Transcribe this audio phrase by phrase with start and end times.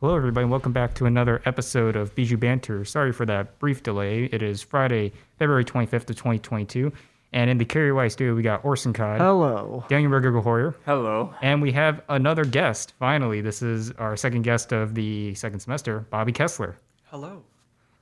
[0.00, 0.44] Hello, everybody.
[0.44, 2.84] and Welcome back to another episode of Bijou Banter.
[2.84, 4.24] Sorry for that brief delay.
[4.24, 6.92] It is Friday, February 25th of 2022.
[7.32, 9.84] And in the Carrie White studio, we got Orson Cod, Hello.
[9.88, 11.34] Daniel Berger Hoyer, Hello.
[11.42, 12.94] and we have another guest.
[12.98, 16.76] Finally, this is our second guest of the second semester, Bobby Kessler.
[17.10, 17.42] Hello.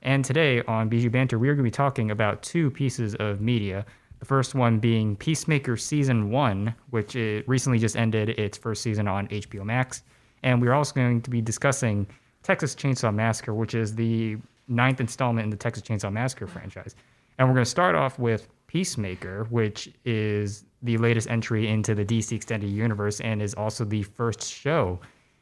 [0.01, 3.41] And today on Bijou Banter, we are going to be talking about two pieces of
[3.41, 3.85] media.
[4.19, 9.07] The first one being Peacemaker Season 1, which it recently just ended its first season
[9.09, 10.03] on HBO Max.
[10.43, 12.07] And we're also going to be discussing
[12.43, 16.95] Texas Chainsaw Massacre, which is the ninth installment in the Texas Chainsaw Massacre franchise.
[17.37, 22.05] And we're going to start off with Peacemaker, which is the latest entry into the
[22.05, 24.99] DC Extended Universe and is also the first show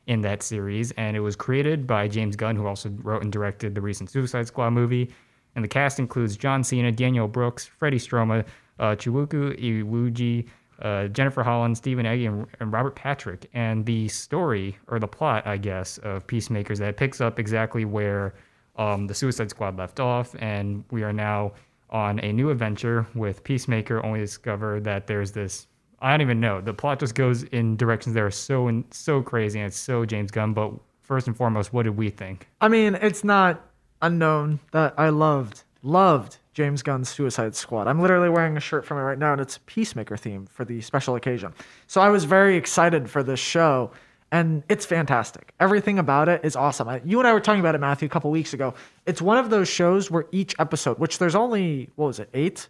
[0.08, 0.92] in that series.
[0.92, 4.48] And it was created by James Gunn, who also wrote and directed the recent Suicide
[4.48, 5.12] Squad movie.
[5.55, 8.46] And the cast includes John Cena, Danielle Brooks, Freddie Stroma,
[8.80, 10.48] uh, Chukwudi Iwuji,
[10.82, 13.50] uh, Jennifer Holland, Stephen Agee, and, and Robert Patrick.
[13.54, 18.36] And the story, or the plot, I guess, of Peacemakers that picks up exactly where
[18.76, 20.36] um, the Suicide Squad left off.
[20.40, 21.54] And we are now
[21.90, 25.68] on a new adventure with Peacemaker, only discover that there's this.
[26.02, 26.62] I don't even know.
[26.62, 30.30] The plot just goes in directions that are so so crazy and it's so James
[30.30, 30.54] Gunn.
[30.54, 32.48] But first and foremost, what did we think?
[32.60, 33.70] I mean, it's not
[34.02, 37.86] unknown that I loved, loved James Gunn's Suicide Squad.
[37.88, 40.64] I'm literally wearing a shirt from it right now, and it's a Peacemaker theme for
[40.64, 41.54] the special occasion.
[41.86, 43.92] So I was very excited for this show,
[44.32, 45.54] and it's fantastic.
[45.60, 46.88] Everything about it is awesome.
[46.88, 48.74] I, you and I were talking about it, Matthew, a couple weeks ago.
[49.06, 52.70] It's one of those shows where each episode, which there's only, what was it, eight?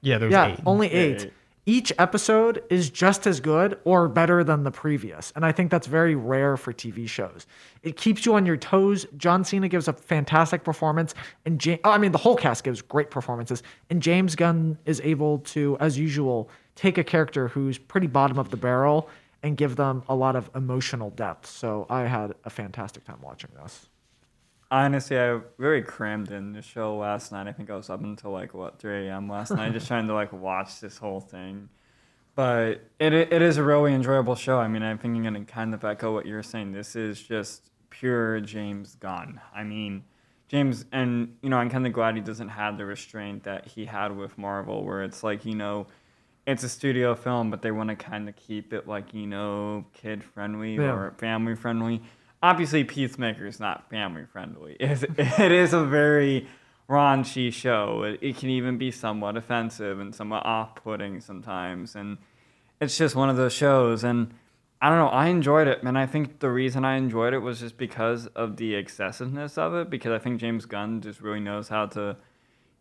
[0.00, 0.60] Yeah, there's yeah, eight.
[0.64, 1.32] only Yeah, eight.
[1.68, 5.32] Each episode is just as good or better than the previous.
[5.34, 7.44] And I think that's very rare for TV shows.
[7.82, 9.04] It keeps you on your toes.
[9.16, 11.12] John Cena gives a fantastic performance.
[11.44, 13.64] And ja- oh, I mean, the whole cast gives great performances.
[13.90, 18.50] And James Gunn is able to, as usual, take a character who's pretty bottom of
[18.50, 19.08] the barrel
[19.42, 21.46] and give them a lot of emotional depth.
[21.46, 23.88] So I had a fantastic time watching this.
[24.70, 27.46] Honestly, I really crammed in the show last night.
[27.46, 29.28] I think I was up until like what 3 a.m.
[29.28, 31.68] last night, just trying to like watch this whole thing.
[32.34, 34.58] But it it is a really enjoyable show.
[34.58, 36.72] I mean, I'm gonna kind of echo what you're saying.
[36.72, 39.40] This is just pure James Gunn.
[39.54, 40.04] I mean,
[40.48, 43.86] James, and you know, I'm kind of glad he doesn't have the restraint that he
[43.86, 45.86] had with Marvel, where it's like you know.
[46.48, 49.84] It's a studio film, but they want to kind of keep it like you know
[49.92, 50.92] kid friendly Yeah.
[50.94, 52.02] or family friendly
[52.46, 54.76] obviously Peacemaker is not family friendly.
[54.80, 56.48] It's, it is a very
[56.88, 58.02] raunchy show.
[58.04, 62.18] It, it can even be somewhat offensive and somewhat off-putting sometimes, and
[62.80, 64.04] it's just one of those shows.
[64.04, 64.32] And
[64.80, 67.60] I don't know, I enjoyed it, and I think the reason I enjoyed it was
[67.60, 69.90] just because of the excessiveness of it.
[69.90, 72.16] Because I think James Gunn just really knows how to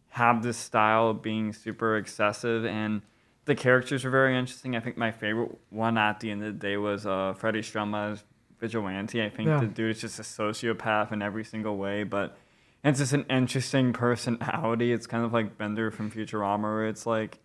[0.09, 3.01] have this style of being super excessive and
[3.45, 4.75] the characters are very interesting.
[4.75, 8.23] I think my favorite one at the end of the day was uh, Freddie Stroma's
[8.59, 9.23] vigilante.
[9.23, 9.59] I think Yeah.
[9.59, 12.37] the dude is just a sociopath in every single way, but
[12.83, 14.91] it's just an interesting personality.
[14.91, 17.39] It's kind of like Bender from Futurama, where it's like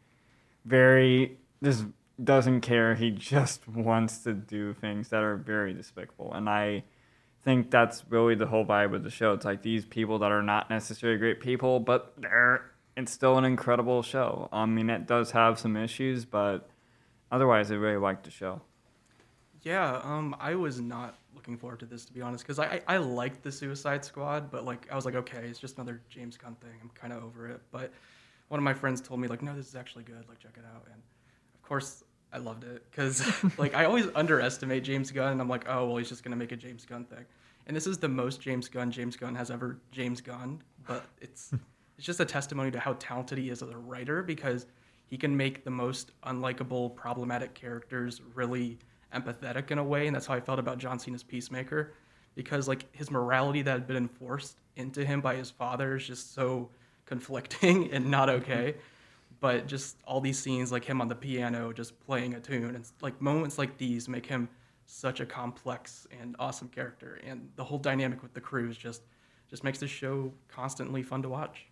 [0.64, 1.86] very just
[2.22, 2.94] doesn't care.
[2.94, 6.84] He just wants to do things that are very despicable, and I
[7.42, 9.32] think that's really the whole vibe of the show.
[9.32, 12.64] It's like these people that are not necessarily great people, but they're
[12.96, 14.48] it's still an incredible show.
[14.52, 16.68] I mean, it does have some issues, but
[17.32, 18.60] otherwise, I really liked the show.
[19.62, 22.94] Yeah, um, I was not looking forward to this to be honest, because I, I
[22.94, 26.36] I liked the Suicide Squad, but like I was like, okay, it's just another James
[26.36, 26.72] Gunn thing.
[26.82, 27.60] I'm kind of over it.
[27.70, 27.92] But
[28.48, 30.24] one of my friends told me like, no, this is actually good.
[30.28, 30.86] Like check it out.
[30.86, 31.02] And
[31.54, 33.22] of course, I loved it because
[33.58, 36.52] like I always underestimate James Gunn, and I'm like, oh well, he's just gonna make
[36.52, 37.24] a James Gunn thing.
[37.66, 41.52] And this is the most James Gunn James Gunn has ever James Gunn, but it's
[41.98, 44.66] it's just a testimony to how talented he is as a writer because
[45.06, 48.78] he can make the most unlikable, problematic characters really
[49.14, 51.94] empathetic in a way, and that's how I felt about John Cena's Peacemaker,
[52.34, 56.34] because like his morality that had been enforced into him by his father is just
[56.34, 56.70] so
[57.06, 58.76] conflicting and not okay.
[59.40, 62.84] But just all these scenes, like him on the piano, just playing a tune, and
[63.00, 64.48] like moments like these make him
[64.86, 69.02] such a complex and awesome character, and the whole dynamic with the crew is just
[69.48, 71.66] just makes the show constantly fun to watch.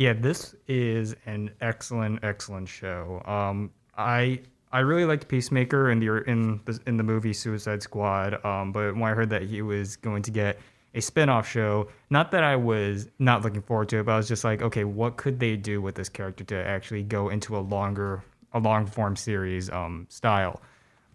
[0.00, 3.22] Yeah, this is an excellent, excellent show.
[3.26, 4.40] Um, I
[4.72, 8.44] I really liked Peacemaker in the in the in the movie Suicide Squad.
[8.44, 10.58] Um, but when I heard that he was going to get
[10.94, 14.28] a spin-off show, not that I was not looking forward to it, but I was
[14.28, 17.60] just like, okay, what could they do with this character to actually go into a
[17.60, 20.60] longer, a long form series um, style?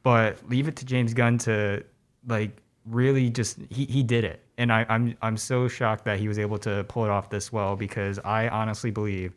[0.03, 1.83] But leave it to James Gunn to
[2.27, 6.27] like really just he, he did it and I, I'm I'm so shocked that he
[6.27, 9.33] was able to pull it off this well because I honestly believe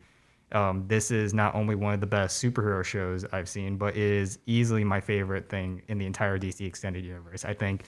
[0.51, 4.39] um, this is not only one of the best superhero shows I've seen, but is
[4.45, 7.45] easily my favorite thing in the entire DC extended universe.
[7.45, 7.85] I think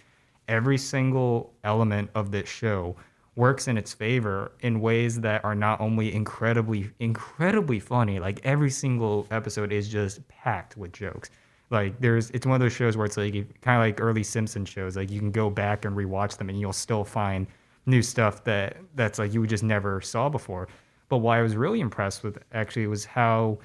[0.48, 2.96] every single element of this show
[3.36, 8.69] works in its favor in ways that are not only incredibly incredibly funny like every
[8.69, 11.30] single episode is just packed with jokes
[11.69, 14.66] like there's it's one of those shows where it's like kind of like early simpson
[14.66, 17.48] shows like you can go back and rewatch them and you'll still find
[17.86, 20.68] new stuff that that's like you just never saw before
[21.12, 23.60] but what i was really impressed with actually was how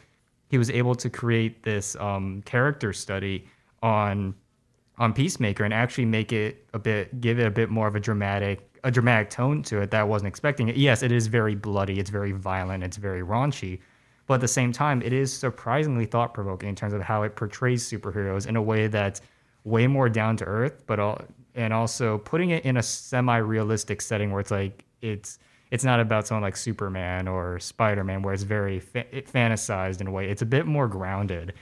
[0.48, 3.46] he was able to create this um, character study
[3.82, 4.34] on
[4.98, 8.00] on Peacemaker and actually make it a bit give it a bit more of a
[8.00, 10.68] dramatic a dramatic tone to it that I wasn't expecting.
[10.68, 13.80] Yes, it is very bloody, it's very violent, it's very raunchy,
[14.26, 17.34] but at the same time, it is surprisingly thought provoking in terms of how it
[17.34, 19.22] portrays superheroes in a way that's
[19.64, 21.20] way more down to earth, but all,
[21.56, 25.38] and also putting it in a semi realistic setting where it's like it's
[25.70, 30.06] it's not about someone like Superman or Spider Man where it's very fa- fantasized in
[30.06, 30.28] a way.
[30.30, 31.54] It's a bit more grounded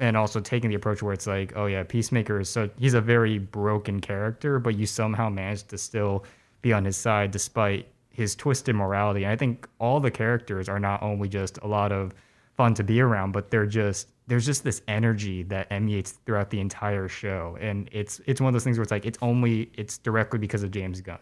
[0.00, 3.00] and also taking the approach where it's like, oh yeah, Peacemaker is so he's a
[3.00, 6.24] very broken character, but you somehow manage to still
[6.62, 9.24] be on his side despite his twisted morality.
[9.24, 12.14] And I think all the characters are not only just a lot of
[12.56, 16.60] fun to be around, but they're just there's just this energy that emanates throughout the
[16.60, 17.58] entire show.
[17.60, 20.62] And it's it's one of those things where it's like it's only it's directly because
[20.62, 21.18] of James Gunn.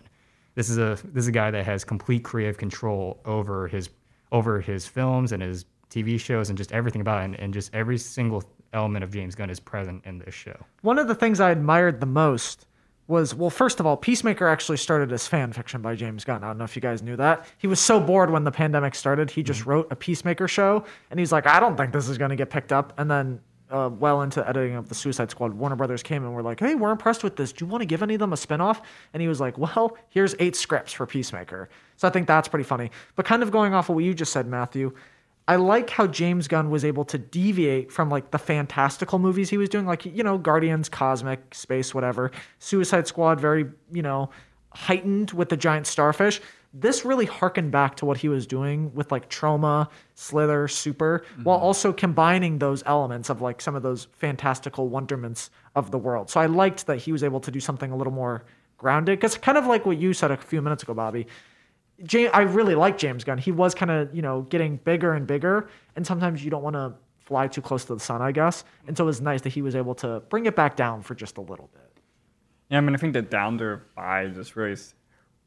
[0.60, 3.88] This is a this is a guy that has complete creative control over his
[4.30, 7.24] over his films and his TV shows and just everything about it.
[7.24, 10.54] And, and just every single element of James Gunn is present in this show.
[10.82, 12.66] One of the things I admired the most
[13.08, 16.44] was well, first of all, Peacemaker actually started as fan fiction by James Gunn.
[16.44, 17.46] I don't know if you guys knew that.
[17.56, 19.70] He was so bored when the pandemic started, he just mm-hmm.
[19.70, 22.50] wrote a Peacemaker show, and he's like, I don't think this is going to get
[22.50, 22.92] picked up.
[22.98, 26.42] And then, uh, well into editing of the Suicide Squad, Warner Brothers came and were
[26.42, 27.52] like, Hey, we're impressed with this.
[27.52, 28.82] Do you want to give any of them a spinoff?
[29.12, 31.68] And he was like, Well, here's eight scripts for Peacemaker.
[31.96, 32.90] So I think that's pretty funny.
[33.16, 34.94] But kind of going off of what you just said, Matthew.
[35.48, 39.56] I like how James Gunn was able to deviate from like the fantastical movies he
[39.56, 42.30] was doing, like, you know, Guardians, Cosmic, Space, whatever.
[42.60, 44.30] Suicide Squad, very, you know,
[44.72, 46.40] heightened with the giant starfish.
[46.72, 51.42] This really harkened back to what he was doing with like Troma, Slither, Super, mm-hmm.
[51.42, 56.30] while also combining those elements of like some of those fantastical wonderments of the world.
[56.30, 58.44] So I liked that he was able to do something a little more
[58.78, 61.26] grounded because kind of like what you said a few minutes ago, Bobby.
[62.04, 63.38] James, I really like James Gunn.
[63.38, 66.74] He was kind of, you know, getting bigger and bigger, and sometimes you don't want
[66.74, 68.64] to fly too close to the sun, I guess.
[68.86, 71.14] And so it was nice that he was able to bring it back down for
[71.14, 72.00] just a little bit.
[72.70, 74.76] Yeah, I mean, I think the down to vibe just really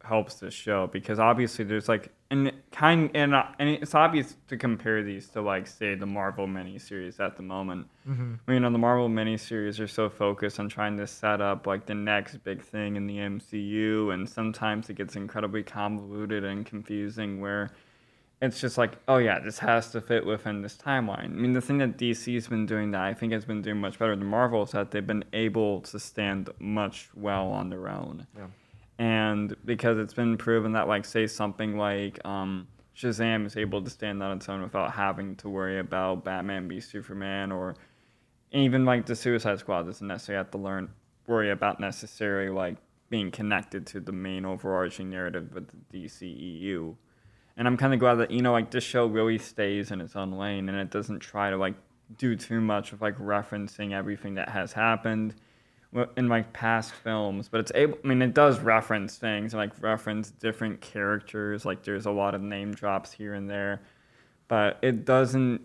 [0.03, 4.57] helps the show because obviously there's like and kind and uh, and it's obvious to
[4.57, 7.87] compare these to like say the Marvel miniseries at the moment.
[8.07, 8.33] Mm-hmm.
[8.47, 11.85] I mean, on the Marvel miniseries are so focused on trying to set up like
[11.85, 17.39] the next big thing in the MCU, and sometimes it gets incredibly convoluted and confusing
[17.39, 17.71] where
[18.41, 21.25] it's just like, oh yeah, this has to fit within this timeline.
[21.25, 23.97] I mean, the thing that DC's been doing that I think has been doing much
[23.99, 28.27] better than Marvel is that they've been able to stand much well on their own.
[28.35, 28.47] Yeah
[28.99, 33.89] and because it's been proven that like say something like um, Shazam is able to
[33.89, 37.75] stand on its own without having to worry about Batman v Superman or
[38.51, 40.89] even like the Suicide Squad doesn't necessarily have to learn
[41.27, 42.77] worry about necessarily like
[43.09, 46.95] being connected to the main overarching narrative of the DCEU.
[47.55, 50.15] And I'm kind of glad that you know like this show really stays in its
[50.15, 51.75] own lane and it doesn't try to like
[52.17, 55.33] do too much of like referencing everything that has happened
[56.17, 57.97] in like past films, but it's able.
[58.03, 61.65] I mean, it does reference things like reference different characters.
[61.65, 63.81] Like there's a lot of name drops here and there,
[64.47, 65.61] but it doesn't.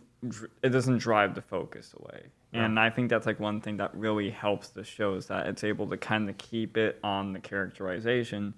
[0.62, 2.22] It doesn't drive the focus away.
[2.52, 2.64] Yeah.
[2.64, 5.62] And I think that's like one thing that really helps the show is that it's
[5.62, 8.54] able to kind of keep it on the characterization,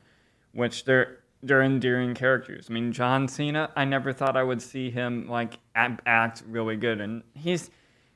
[0.52, 2.66] which they're they're endearing characters.
[2.68, 7.00] I mean, John Cena, I never thought I would see him like act really good,
[7.00, 7.70] and he's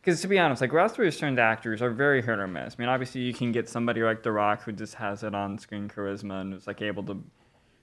[0.05, 2.75] because to be honest, like Rosters turned actors are very hit or miss.
[2.79, 5.59] I mean, obviously you can get somebody like The Rock who just has it on
[5.59, 7.23] screen charisma and is like able to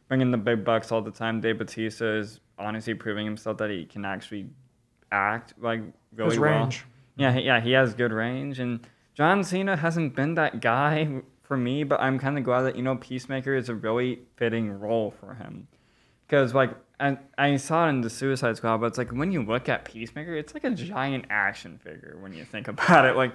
[0.07, 1.41] bring in the big bucks all the time.
[1.41, 4.49] Dave Bautista is honestly proving himself that he can actually
[5.11, 5.81] act like
[6.13, 6.59] really His well.
[6.59, 6.85] Range.
[7.15, 11.83] Yeah, yeah, he has good range, and John Cena hasn't been that guy for me.
[11.83, 15.33] But I'm kind of glad that you know Peacemaker is a really fitting role for
[15.33, 15.67] him,
[16.27, 16.71] because like
[17.01, 19.85] I, I saw it in the Suicide Squad, but it's like when you look at
[19.85, 23.15] Peacemaker, it's like a giant action figure when you think about it.
[23.15, 23.33] Like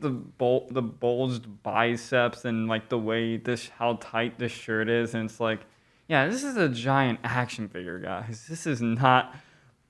[0.00, 5.14] the bul- the bulged biceps and like the way this how tight this shirt is,
[5.14, 5.60] and it's like,
[6.06, 8.46] yeah, this is a giant action figure, guys.
[8.48, 9.34] This is not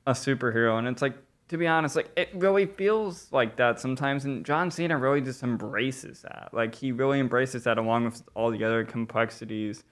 [0.07, 1.15] a superhero, and it's like
[1.49, 5.43] to be honest, like it really feels like that sometimes, and John Cena really just
[5.43, 6.51] embraces that.
[6.53, 9.85] Like he really embraces that along with all the other complexities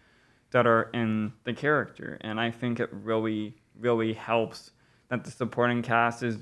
[0.51, 4.71] that are in the character, and I think it really really helps
[5.09, 6.39] that the supporting cast is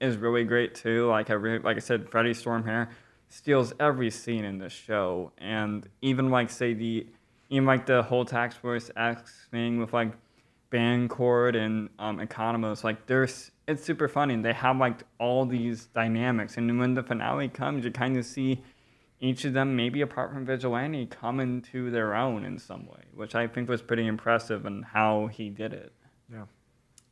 [0.00, 1.08] is really great too.
[1.08, 2.88] Like I really, like I said, Freddie Stormare
[3.28, 7.06] steals every scene in the show, and even like say the
[7.50, 10.12] even like the whole Task Force X thing with like
[10.70, 14.36] Bancord and um, Economos, like there's it's super funny.
[14.36, 18.62] They have like all these dynamics, and when the finale comes, you kind of see
[19.20, 23.34] each of them, maybe apart from Vigilante, come into their own in some way, which
[23.34, 25.92] I think was pretty impressive in how he did it.
[26.30, 26.44] Yeah.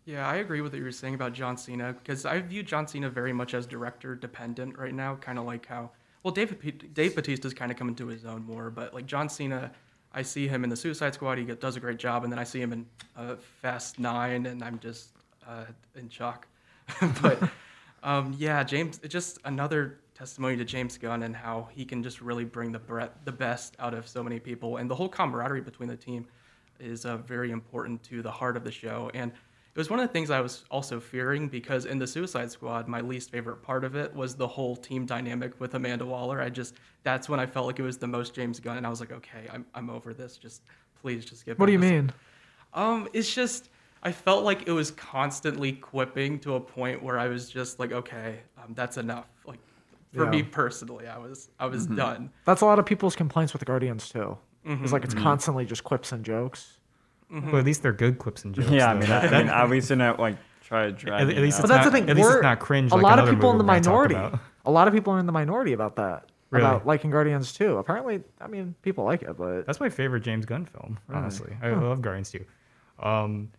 [0.05, 2.89] Yeah, I agree with what you were saying about John Cena because I view John
[2.89, 5.91] Cena very much as director dependent right now, kind of like how
[6.25, 6.59] well Dave
[6.93, 9.71] Dave Bautista's kind of coming to his own more, but like John Cena,
[10.13, 12.45] I see him in the Suicide Squad, he does a great job, and then I
[12.45, 15.11] see him in uh, Fast Nine, and I'm just
[15.47, 16.49] uh, in shock.
[17.23, 17.41] but
[18.03, 22.21] um, yeah, James, it's just another testimony to James Gunn and how he can just
[22.21, 25.63] really bring the breadth, the best out of so many people, and the whole camaraderie
[25.63, 26.29] between the team
[26.79, 30.07] is uh, very important to the heart of the show and it was one of
[30.07, 33.83] the things I was also fearing because in the Suicide Squad, my least favorite part
[33.85, 36.41] of it was the whole team dynamic with Amanda Waller.
[36.41, 38.91] I just that's when I felt like it was the most James Gunn, and I
[38.91, 40.37] was like, okay, I'm I'm over this.
[40.37, 40.61] Just
[41.01, 41.59] please, just give.
[41.59, 41.91] What do you this.
[41.91, 42.13] mean?
[42.75, 43.71] Um, it's just
[44.03, 47.93] I felt like it was constantly quipping to a point where I was just like,
[47.93, 49.27] okay, um, that's enough.
[49.47, 49.61] Like
[50.15, 50.31] for Yeah.
[50.31, 52.31] me personally, I was I was done.
[52.45, 54.37] That's a lot of people's complaints with the Guardians too.
[54.67, 54.85] Mm-hmm.
[54.85, 56.79] It's like it's constantly just quips and jokes.
[57.31, 58.71] Well, at least they're good clips and jokes.
[58.71, 59.01] Yeah, I though.
[59.01, 61.23] mean, I, I mean, at least they're not like try to drag.
[61.23, 61.59] At- at least.
[61.61, 62.11] But It's that's the not- thing.
[62.11, 64.09] at least it's not cringe A like lot of people in the movie we're gonna
[64.09, 64.39] talk minority.
[64.65, 66.31] A lot of people are in the minority about that.
[66.51, 66.65] Really?
[66.67, 67.79] About liking Guardians two.
[67.79, 71.21] Apparently, I mean, people like it, but That's my favorite James Gunn film, Really?
[71.23, 71.57] honestly.
[71.63, 72.45] I love Guardians too.
[73.03, 73.51] Um,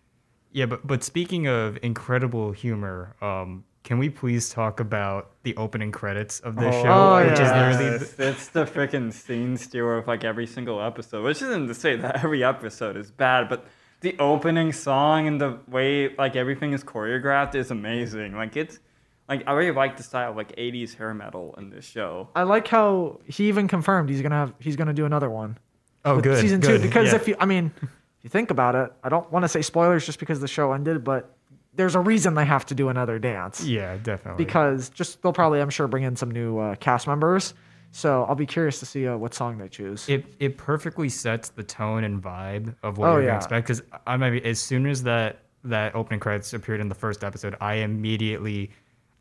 [0.52, 5.92] yeah, but but speaking of incredible humor, um, can we please talk about the opening
[5.92, 7.68] credits of this oh, show, Oh, which yeah.
[7.68, 11.24] is literally Yes, it's the freaking scene stealer of like every single episode.
[11.24, 13.66] Which isn't to say that every episode is bad, but
[14.00, 18.36] the opening song and the way like everything is choreographed is amazing.
[18.36, 18.80] Like it's
[19.28, 22.30] like I really like the style of like 80s hair metal in this show.
[22.36, 25.58] I like how he even confirmed he's gonna have he's gonna do another one.
[26.06, 27.16] oh good season good, two because yeah.
[27.16, 30.06] if you I mean if you think about it, I don't want to say spoilers
[30.06, 31.36] just because the show ended, but
[31.76, 33.64] there's a reason they have to do another dance.
[33.64, 37.54] yeah definitely Because just they'll probably I'm sure bring in some new uh, cast members.
[37.96, 40.10] So I'll be curious to see uh, what song they choose.
[40.10, 43.28] it it perfectly sets the tone and vibe of what Oh, you're yeah.
[43.28, 43.68] gonna expect.
[43.68, 47.56] Because I mean, as soon as that that opening credits appeared in the first episode,
[47.62, 48.72] I immediately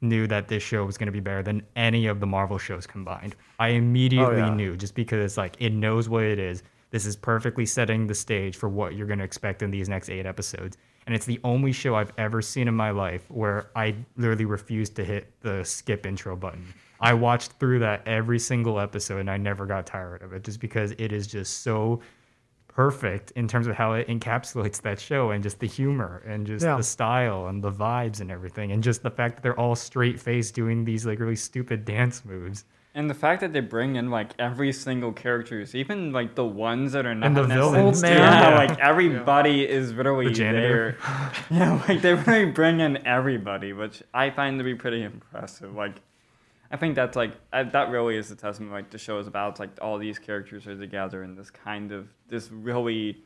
[0.01, 3.37] knew that this show was gonna be better than any of the Marvel shows combined.
[3.61, 4.55] I immediately Oh, yeah.
[4.55, 6.63] knew just because it's like it knows what it is.
[6.91, 10.27] This is perfectly setting the stage for what you're gonna expect in these next eight
[10.27, 10.77] episodes.
[11.07, 14.95] And it's the only show I've ever seen in my life where I literally refused
[14.97, 16.65] to hit the skip intro button.
[17.01, 20.61] I watched through that every single episode and I never got tired of it just
[20.61, 22.01] because it is just so
[22.69, 26.65] perfect in terms of how it encapsulates that show and just the humor and just
[26.65, 26.77] Yeah.
[26.77, 30.19] the style and the vibes and everything and just the fact that they're all straight
[30.21, 32.65] faced doing these like really stupid dance moves.
[32.95, 36.93] And the fact that they bring in like every single characters, even like the ones
[36.93, 38.19] that are not And the villains, man.
[38.19, 38.59] Yeah, Yeah.
[38.59, 40.99] like everybody is really The janitor.
[41.01, 41.33] there.
[41.51, 45.75] yeah, like they really bring in everybody, which I find to be pretty impressive.
[45.75, 46.03] Like,
[46.71, 48.73] I think that's like I, that really is a testament.
[48.73, 51.93] Like the show is about it's like all these characters are together in this kind
[51.93, 53.25] of this really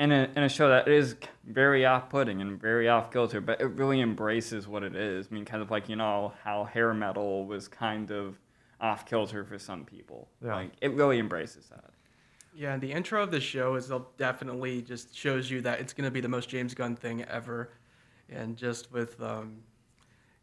[0.00, 1.14] in a in a show that is
[1.46, 5.28] very off-putting and very off-kilter, but it really embraces what it is.
[5.30, 8.38] I mean, kind of like you know how hair metal was kind of
[8.82, 10.28] off-kilter for some people.
[10.44, 10.56] Yeah.
[10.56, 11.90] Like it really embraces that.
[12.54, 16.04] Yeah, and the intro of the show is definitely just shows you that it's going
[16.04, 17.70] to be the most James Gunn thing ever,
[18.28, 19.60] and just with um,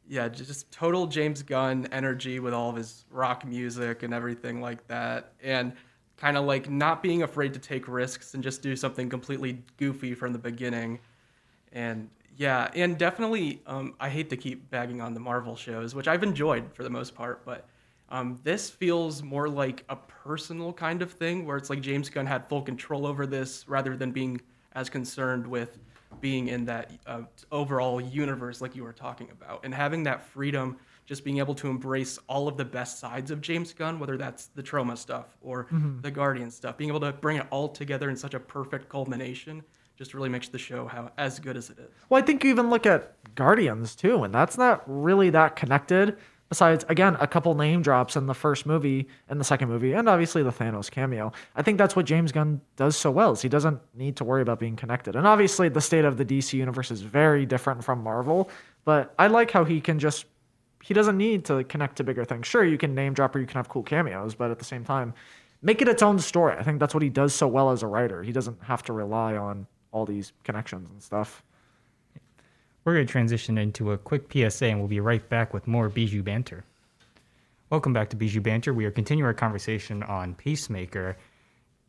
[0.08, 4.88] yeah, just total James Gunn energy with all of his rock music and everything like
[4.88, 5.74] that, and
[6.17, 10.15] kind of like not being afraid to take risks and just do something completely goofy
[10.15, 10.98] from the beginning,
[11.74, 16.08] and yeah, and definitely um, I hate to keep bagging on the Marvel shows, which
[16.08, 17.67] I've enjoyed for the most part, but.
[18.09, 22.25] Um, this feels more like a personal kind of thing where it's like James Gunn
[22.25, 24.41] had full control over this rather than being
[24.73, 25.77] as concerned with
[26.19, 29.63] being in that uh, overall universe like you were talking about.
[29.63, 33.41] And having that freedom, just being able to embrace all of the best sides of
[33.41, 35.67] James Gunn, whether that's the Troma stuff or
[36.01, 39.63] the Guardian stuff, being able to bring it all together in such a perfect culmination
[39.99, 41.89] just really makes the show how as good as it is.
[42.07, 46.17] Well, I think you even look at Guardians two, and that's not really that connected.
[46.50, 50.10] Besides, again, a couple name drops in the first movie and the second movie, and
[50.10, 51.32] obviously the Thanos cameo.
[51.56, 54.41] I think that's what James Gunn does so well is he doesn't need to worry
[54.41, 55.15] about being connected.
[55.15, 58.50] And obviously, the state of the DC universe is very different from Marvel,
[58.84, 60.25] but I like how he can just
[60.82, 62.48] he doesn't need to connect to bigger things.
[62.48, 64.84] Sure, you can name drop or you can have cool cameos, but at the same
[64.84, 65.13] time,
[65.62, 66.56] make it its own story.
[66.58, 68.24] I think that's what he does so well as a writer.
[68.24, 71.44] He doesn't have to rely on all these connections and stuff.
[72.83, 75.89] We're going to transition into a quick PSA and we'll be right back with more
[75.89, 76.63] Bijou banter.
[77.69, 78.74] Welcome back to Bijou Banter.
[78.74, 81.17] We are continuing our conversation on Peacemaker.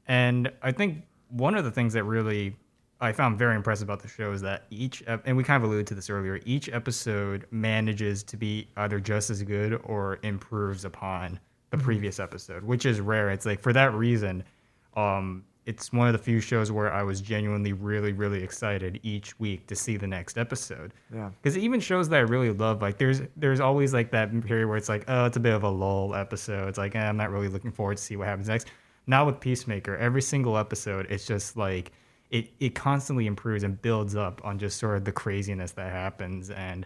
[0.06, 2.54] And I think one of the things that really
[3.00, 5.86] I found very impressive about the show is that each, and we kind of alluded
[5.86, 11.40] to this earlier, each episode manages to be either just as good or improves upon
[11.70, 13.30] the previous episode, which is rare.
[13.30, 14.44] It's like for that reason,
[14.96, 19.38] um, it's one of the few shows where I was genuinely really, really excited each
[19.38, 20.92] week to see the next episode.
[21.14, 21.30] Yeah.
[21.40, 24.76] Because even shows that I really love, like there's there's always like that period where
[24.76, 26.68] it's like, oh, it's a bit of a lull episode.
[26.68, 28.66] It's like eh, I'm not really looking forward to see what happens next.
[29.06, 31.92] Now with Peacemaker, every single episode, it's just like
[32.30, 36.50] it it constantly improves and builds up on just sort of the craziness that happens.
[36.50, 36.84] And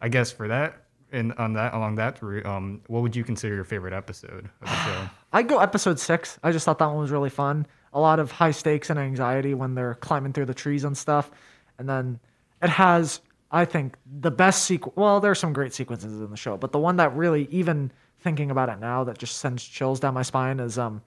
[0.00, 3.54] I guess for that and on that along that route, um, what would you consider
[3.54, 5.10] your favorite episode of the show?
[5.34, 6.38] I'd go episode six.
[6.42, 7.66] I just thought that one was really fun.
[7.92, 11.30] A lot of high stakes and anxiety when they're climbing through the trees and stuff.
[11.78, 12.20] And then
[12.62, 13.20] it has,
[13.50, 14.96] I think, the best sequence.
[14.96, 18.50] Well, there's some great sequences in the show, but the one that really, even thinking
[18.50, 21.02] about it now, that just sends chills down my spine is um,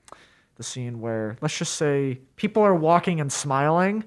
[0.57, 4.03] the scene where, let's just say, people are walking and smiling.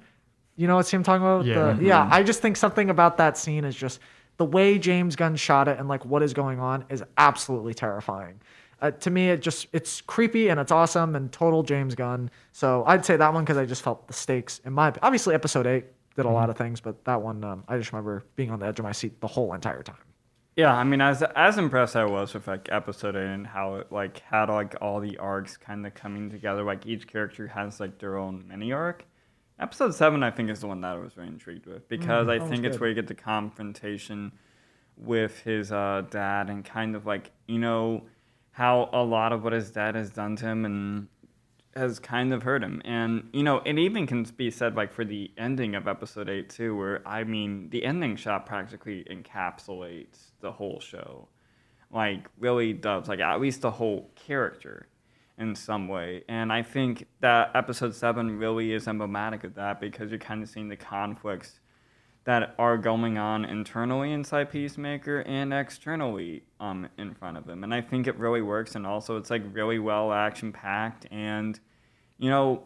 [0.57, 1.47] You know what scene I'm talking about?
[1.47, 1.73] Yeah.
[1.73, 2.09] The- yeah.
[2.11, 4.01] I just think something about that scene is just
[4.37, 8.41] the way James Gunn shot it and like what is going on is absolutely terrifying.
[8.81, 12.31] Uh, to me, it just it's creepy and it's awesome and total James Gunn.
[12.53, 15.67] So I'd say that one because I just felt the stakes in my obviously episode
[15.67, 18.61] eight did a lot of things, but that one um, I just remember being on
[18.61, 19.97] the edge of my seat the whole entire time.
[20.57, 23.93] Yeah, I mean, as as impressed I was with like episode eight and how it
[23.93, 26.65] like had like all the arcs kind of coming together.
[26.65, 29.05] Like each character has like their own mini arc.
[29.61, 32.39] Episode seven, I think, is the one that I was very intrigued with because I
[32.39, 32.81] think it's good.
[32.81, 34.33] where you get the confrontation
[34.97, 38.03] with his uh, dad and kind of like you know
[38.59, 41.07] how a lot of what his dad has done to him and
[41.77, 42.83] has kind of hurt him.
[42.85, 46.51] And, you know, it even can be said, like, for the ending of episode 8,
[46.51, 51.29] too, where, I mean, the ending shot practically encapsulates the whole show.
[51.93, 54.89] Like, really does, like, at least the whole character
[55.39, 56.25] in some way.
[56.29, 60.49] And I think that episode 7 really is emblematic of that because you're kind of
[60.49, 61.61] seeing the conflicts
[62.29, 67.65] that are going on internally inside Peacemaker and externally um, in front of him.
[67.65, 68.75] And I think it really works.
[68.75, 71.07] And also, it's like really well action packed.
[71.11, 71.59] And,
[72.19, 72.65] you know,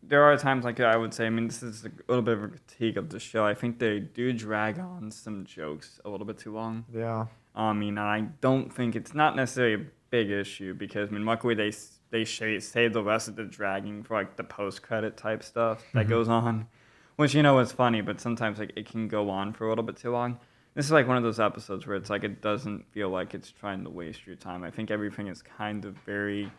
[0.00, 2.44] there are times like I would say, I mean, this is a little bit of
[2.44, 3.44] a critique of the show.
[3.44, 6.84] I think they do drag on some jokes a little bit too long.
[6.94, 7.26] Yeah.
[7.52, 11.56] I mean, I don't think it's not necessarily a big issue because I mean, luckily
[11.56, 11.72] they
[12.10, 16.08] they save the rest of the dragging for like the post credit type stuff that
[16.08, 16.68] goes on,
[17.16, 19.84] which you know is funny, but sometimes like it can go on for a little
[19.84, 20.38] bit too long.
[20.74, 23.50] This is like one of those episodes where it's like it doesn't feel like it's
[23.52, 24.64] trying to waste your time.
[24.64, 26.50] I think everything is kind of very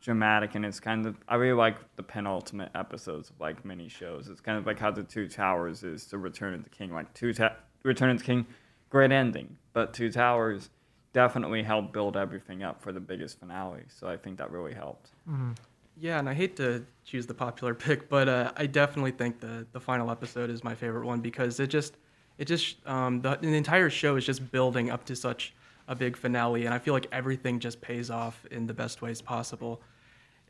[0.00, 4.28] dramatic and it's kind of I really like the penultimate episodes of like mini shows.
[4.28, 6.92] It's kind of like how the Two Towers is to Return of the King.
[6.92, 8.46] Like Two Ta- Return of the King,
[8.90, 10.70] great ending, but Two Towers
[11.12, 13.82] definitely helped build everything up for the biggest finale.
[13.88, 15.10] So I think that really helped.
[15.28, 15.52] Mm-hmm.
[15.96, 19.66] Yeah, and I hate to choose the popular pick, but uh, I definitely think the
[19.72, 21.96] the final episode is my favorite one because it just
[22.38, 25.54] it just um, the, the entire show is just building up to such
[25.88, 29.20] a big finale, and I feel like everything just pays off in the best ways
[29.20, 29.82] possible.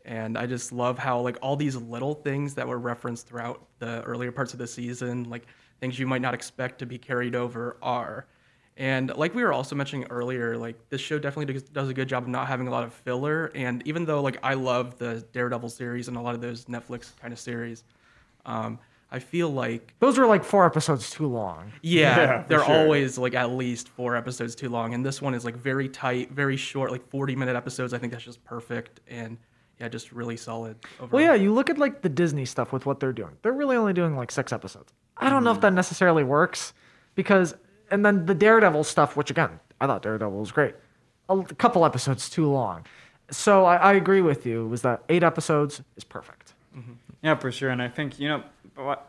[0.05, 4.03] And I just love how like all these little things that were referenced throughout the
[4.03, 5.47] earlier parts of the season, like
[5.81, 8.27] things you might not expect to be carried over, are.
[8.77, 12.09] And like we were also mentioning earlier, like this show definitely does- does a good
[12.09, 13.53] job of not having a lot of filler.
[13.55, 17.13] And even though like I love the Daredevil series and a lot of those Netflix
[17.21, 17.85] kind of series,
[18.47, 18.79] um,
[19.11, 21.71] I feel like Those were like four episodes too long.
[21.83, 22.75] yeah, Yeah, they're sure.
[22.75, 24.95] always like at least four episodes too long.
[24.95, 27.93] And this one is like very tight, very short, like 40 minute episodes.
[27.93, 29.01] I think that's just perfect.
[29.07, 29.37] And
[29.79, 30.77] yeah, just really solid.
[30.99, 31.09] Overall.
[31.13, 33.37] Well, yeah, you look at like the Disney stuff with what they're doing.
[33.43, 34.95] They're really only doing like six episodes.
[35.19, 36.73] I don't know if that necessarily works
[37.15, 37.55] because,
[37.93, 40.75] and then the Daredevil stuff, which again, I thought Daredevil was great.
[41.29, 42.85] A couple episodes too long.
[43.31, 44.67] So I, I agree with you.
[44.67, 46.55] Was that eight episodes is perfect.
[46.77, 46.93] Mm-hmm.
[47.23, 47.71] Yeah, for sure.
[47.71, 48.43] And I think, you know,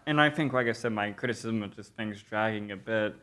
[0.06, 3.16] and I think, like I said, my criticism of just things dragging a bit,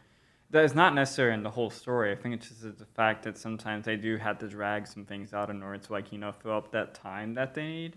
[0.51, 2.11] that is not necessarily in the whole story.
[2.11, 5.33] I think it's just the fact that sometimes they do have to drag some things
[5.33, 7.97] out in order to, like, you know, fill up that time that they need.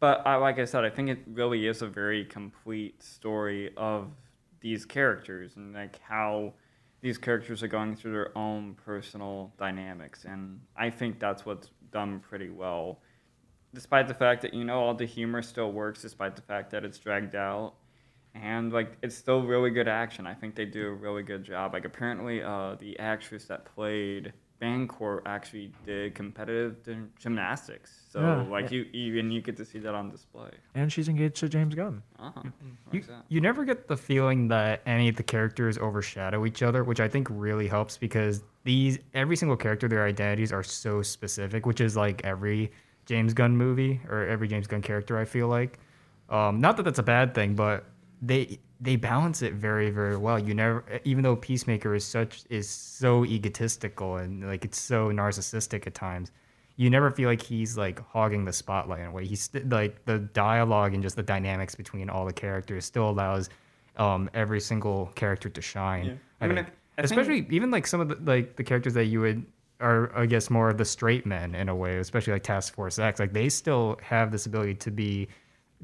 [0.00, 4.08] But I, like I said, I think it really is a very complete story of
[4.60, 6.54] these characters and, like, how
[7.04, 10.24] these characters are going through their own personal dynamics.
[10.24, 12.98] And I think that's what's done pretty well
[13.74, 16.84] despite the fact that you know all the humor still works despite the fact that
[16.84, 17.74] it's dragged out
[18.34, 21.72] and like it's still really good action i think they do a really good job
[21.72, 26.76] like apparently uh, the actress that played Bancourt actually did competitive
[27.18, 28.04] gymnastics.
[28.10, 28.42] So Yeah.
[28.50, 30.50] like you even you get to see that on display.
[30.74, 32.02] And she's engaged to James Gunn.
[32.18, 32.42] Uh-huh.
[32.92, 37.00] You, you never get the feeling that any of the characters overshadow each other, which
[37.00, 41.80] I think really helps because these every single character, their identities are so specific, which
[41.80, 42.70] is like every
[43.06, 45.18] James Gunn movie or every James Gunn character.
[45.18, 45.78] I feel like,
[46.30, 47.84] um, not that that's a bad thing, but
[48.24, 50.38] they they balance it very very well.
[50.38, 55.86] You never, even though Peacemaker is such is so egotistical and like it's so narcissistic
[55.86, 56.30] at times.
[56.76, 59.24] You never feel like he's like hogging the spotlight in a way.
[59.26, 63.48] He's like the dialogue and just the dynamics between all the characters still allows
[63.96, 66.06] um, every single character to shine.
[66.06, 66.12] Yeah.
[66.40, 66.68] I I mean, think.
[66.68, 69.44] I- I think- especially even like some of the like the characters that you would
[69.80, 72.98] are I guess more of the straight men in a way, especially like Task Force
[72.98, 73.18] X.
[73.20, 75.28] Like they still have this ability to be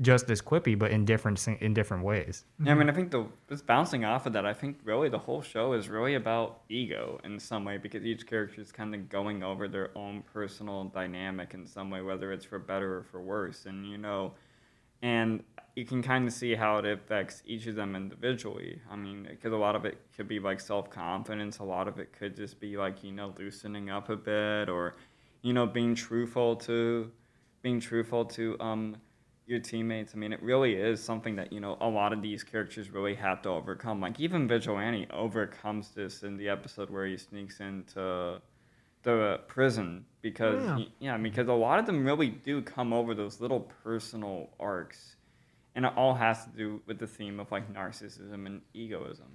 [0.00, 2.44] just as quippy, but in different in different ways.
[2.62, 5.18] Yeah, I mean, I think the just bouncing off of that, I think really the
[5.18, 9.09] whole show is really about ego in some way because each character is kind of
[9.09, 13.20] going over their own personal dynamic in some way, whether it's for better or for
[13.20, 14.33] worse, and you know,
[15.03, 15.42] and
[15.76, 18.81] you can kind of see how it affects each of them individually.
[18.90, 21.98] I mean, because a lot of it could be like self confidence, a lot of
[21.98, 24.96] it could just be like you know loosening up a bit, or
[25.42, 27.11] you know being truthful to
[27.62, 28.96] being truthful to um
[29.51, 30.13] your teammates.
[30.15, 33.17] I mean, it really is something that you know a lot of these characters really
[33.17, 34.01] have to overcome.
[34.01, 38.41] Like even Vigilante overcomes this in the episode where he sneaks into
[39.03, 40.77] the prison because Yeah.
[40.77, 45.17] he- yeah, because a lot of them really do come over those little personal arcs,
[45.75, 49.27] and it all has to do with the theme of like narcissism and egoism.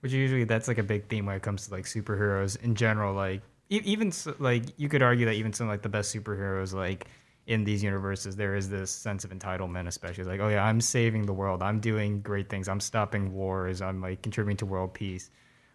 [0.00, 3.14] Which usually that's like a big theme when it comes to like superheroes in general.
[3.14, 7.06] Like even s like you could argue that even some like the best superheroes like
[7.46, 11.26] in these universes there is this sense of entitlement, especially like oh yeah I'm saving
[11.26, 15.30] the world, I'm doing great things, I'm stopping wars, I'm like contributing to world peace.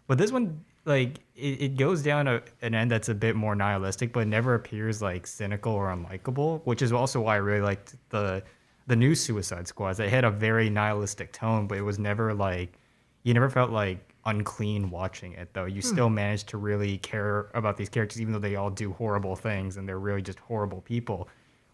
[0.06, 3.54] But this one like it, it goes down a, an end that's a bit more
[3.54, 7.94] nihilistic, but never appears like cynical or unlikable, which is also why I really liked
[8.10, 8.42] the
[8.86, 9.98] the new Suicide Squads.
[9.98, 12.78] They had a very nihilistic tone, but it was never like
[13.22, 15.66] you never felt like unclean watching it though.
[15.66, 15.88] You hmm.
[15.88, 19.76] still managed to really care about these characters, even though they all do horrible things
[19.76, 21.28] and they're really just horrible people,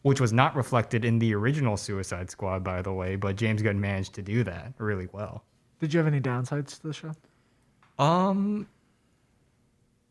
[0.07, 3.17] which was not reflected in the original Suicide Squad, by the way.
[3.17, 5.43] But James Gunn managed to do that really well.
[5.81, 7.11] Did you have any downsides to the show?
[7.99, 8.69] Um,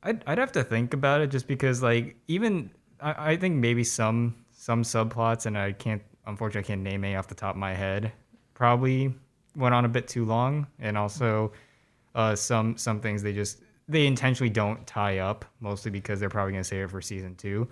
[0.03, 3.85] I'd I'd have to think about it just because like even I, I think maybe
[3.85, 7.59] some some subplots and I can't unfortunately I can't name any off the top of
[7.59, 8.11] my head
[8.53, 9.15] probably
[9.55, 11.53] went on a bit too long and also
[12.15, 16.51] uh some some things they just they intentionally don't tie up mostly because they're probably
[16.51, 17.69] gonna save it for season two.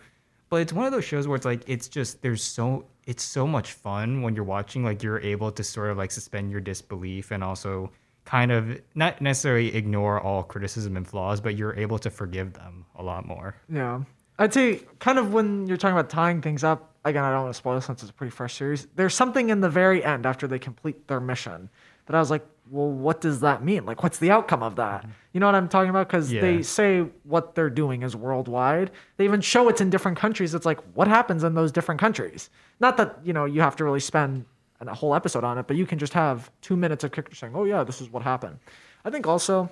[0.53, 3.47] But it's one of those shows where it's like it's just there's so it's so
[3.47, 7.31] much fun when you're watching like you're able to sort of like suspend your disbelief
[7.31, 7.89] and also
[8.23, 12.85] kind of not necessarily ignore all criticism and flaws, but you're able to forgive them
[12.97, 13.55] a lot more.
[13.67, 14.03] Yeah.
[14.37, 17.55] I'd say kind of when you're talking about tying things up, again, I don't want
[17.55, 18.85] to spoil since it's a pretty fresh series.
[18.95, 21.67] There's something in the very end after they complete their mission
[22.05, 23.85] that I was like, well, what does that mean?
[23.85, 25.05] Like, what's the outcome of that?
[25.33, 26.07] You know what I'm talking about?
[26.07, 26.41] Because Yeah.
[26.41, 28.91] they say what they're doing is worldwide.
[29.17, 30.53] They even show it's in different countries.
[30.55, 32.49] It's like, what happens in those different countries?
[32.79, 34.45] Not that, you know, you have to really spend
[34.79, 37.53] a whole episode on it, but you can just have two minutes of characters saying,
[37.55, 38.57] oh, yeah, this is what happened.
[39.05, 39.69] I think also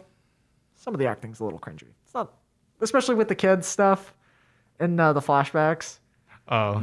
[0.76, 1.88] some of the acting's a little cringy.
[2.04, 2.34] It's not,
[2.82, 4.14] especially with the kids stuff
[4.80, 6.00] and uh, the flashbacks.
[6.48, 6.74] Oh,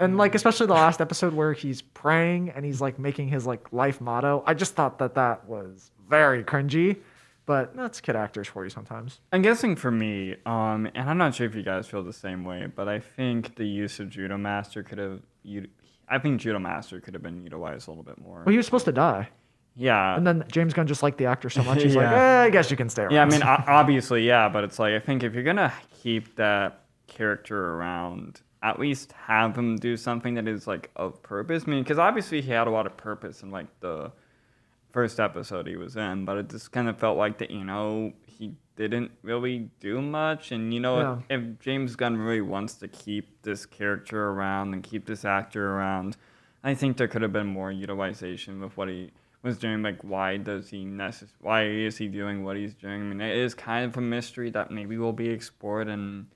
[0.00, 3.72] And like especially the last episode where he's praying and he's like making his like
[3.72, 4.42] life motto.
[4.46, 6.96] I just thought that that was very cringy,
[7.44, 9.20] but that's kid actors for you sometimes.
[9.32, 12.44] I'm guessing for me, um, and I'm not sure if you guys feel the same
[12.44, 15.20] way, but I think the use of Judo Master could have,
[16.08, 18.44] I think Judo Master could have been utilized a little bit more.
[18.46, 19.28] Well, he was supposed to die,
[19.76, 20.16] Yeah.
[20.16, 21.82] and then James Gunn just liked the actor so much.
[21.82, 22.40] He's like, Yeah.
[22.40, 23.12] eh, I guess you can stay around.
[23.12, 26.84] Yeah, I mean, obviously, yeah, but it's like I think if you're gonna keep that
[27.08, 31.64] character around, at least have him do something that is like of purpose.
[31.66, 34.10] I mean, because obviously he had a lot of purpose in like the
[34.92, 38.12] first episode he was in, but it just kind of felt like that, you know,
[38.26, 40.50] he didn't really do much.
[40.52, 40.96] And you know,
[41.30, 46.16] if James Gunn really wants to keep this character around and keep this actor around,
[46.64, 49.82] I think there could have been more utilization with what he was doing.
[49.82, 53.00] Like, why does he necess- Why is he doing what he's doing?
[53.00, 56.26] I mean, it is kind of a mystery that maybe will be explored in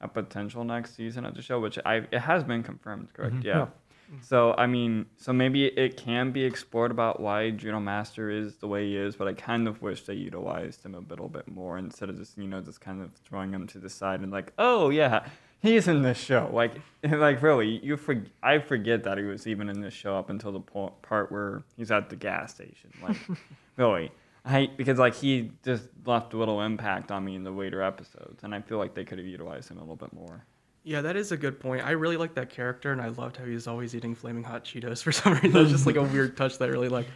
[0.00, 3.36] a potential next season of the show, which I it has been confirmed, correct?
[3.36, 3.46] Mm-hmm.
[3.46, 3.56] Yeah.
[3.58, 3.66] Yeah.
[4.10, 4.22] Mm-hmm.
[4.22, 8.66] So I mean, so maybe it can be explored about why Judo Master is the
[8.66, 11.76] way he is, but I kind of wish they utilized him a little bit more
[11.78, 14.52] instead of just you know just kind of throwing him to the side and like,
[14.58, 15.26] oh yeah,
[15.60, 16.48] he's in this show.
[16.52, 20.30] Like, like really, you for I forget that he was even in this show up
[20.30, 22.90] until the po- part where he's at the gas station.
[23.02, 23.16] Like,
[23.76, 24.10] really,
[24.48, 28.42] I because like he just left a little impact on me in the later episodes,
[28.42, 30.44] and I feel like they could have utilized him a little bit more.
[30.84, 31.84] Yeah, that is a good point.
[31.84, 34.64] I really like that character, and I loved how he was always eating flaming hot
[34.64, 35.52] Cheetos for some reason.
[35.52, 37.06] Was just like a weird touch that I really like.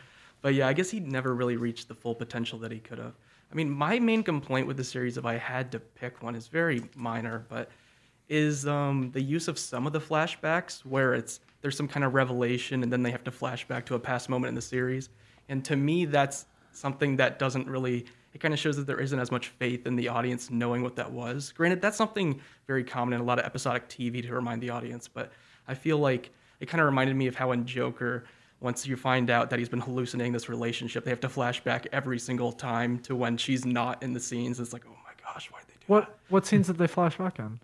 [0.42, 3.14] But yeah, I guess he never really reached the full potential that he could have.
[3.50, 6.48] I mean, my main complaint with the series, if I had to pick one, is
[6.48, 7.70] very minor, but
[8.28, 12.12] is um, the use of some of the flashbacks where it's there's some kind of
[12.14, 15.10] revelation and then they have to flash back to a past moment in the series.
[15.48, 19.18] And to me, that's something that doesn't really it kind of shows that there isn't
[19.18, 21.52] as much faith in the audience knowing what that was.
[21.52, 25.06] Granted, that's something very common in a lot of episodic TV to remind the audience,
[25.06, 25.32] but
[25.68, 26.30] I feel like
[26.60, 28.24] it kind of reminded me of how in Joker,
[28.60, 31.86] once you find out that he's been hallucinating this relationship, they have to flash back
[31.92, 34.60] every single time to when she's not in the scenes.
[34.60, 37.38] It's like, oh my gosh, why'd they do What what scenes did they flash back
[37.38, 37.60] in?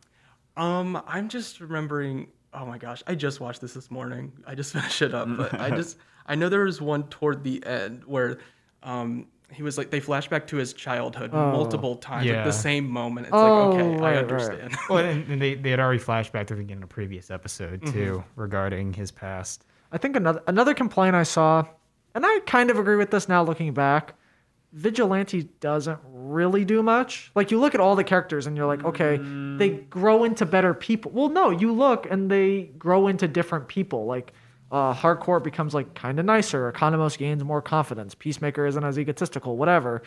[0.57, 2.29] Um, I'm just remembering.
[2.53, 4.33] Oh my gosh, I just watched this this morning.
[4.47, 7.64] I just finished it up, but I just I know there was one toward the
[7.64, 8.38] end where,
[8.82, 11.52] um, he was like they flash back to his childhood Oh.
[11.52, 12.44] multiple times at Yeah.
[12.44, 13.26] the same moment.
[13.28, 14.16] It's Oh, like okay, right, I right.
[14.18, 14.76] understand.
[14.90, 17.30] Well, and, and they, they had already flashed back to the beginning of a previous
[17.30, 17.92] episode Mm-hmm.
[17.92, 19.64] too regarding his past.
[19.90, 21.64] I think another another complaint I saw,
[22.14, 24.14] and I kind of agree with this now looking back.
[24.74, 27.30] Vigilante doesn't really do much.
[27.34, 29.16] Like you look at all the characters and you're like, okay,
[29.56, 31.10] they grow into better people.
[31.10, 34.04] Well, no, you look and they grow into different people.
[34.04, 34.34] Like
[34.70, 36.70] uh, Harcourt becomes like kind of nicer.
[36.72, 38.14] Economos gains more confidence.
[38.14, 39.57] Peacemaker isn't as egotistical.
[39.57, 40.02] Whatever.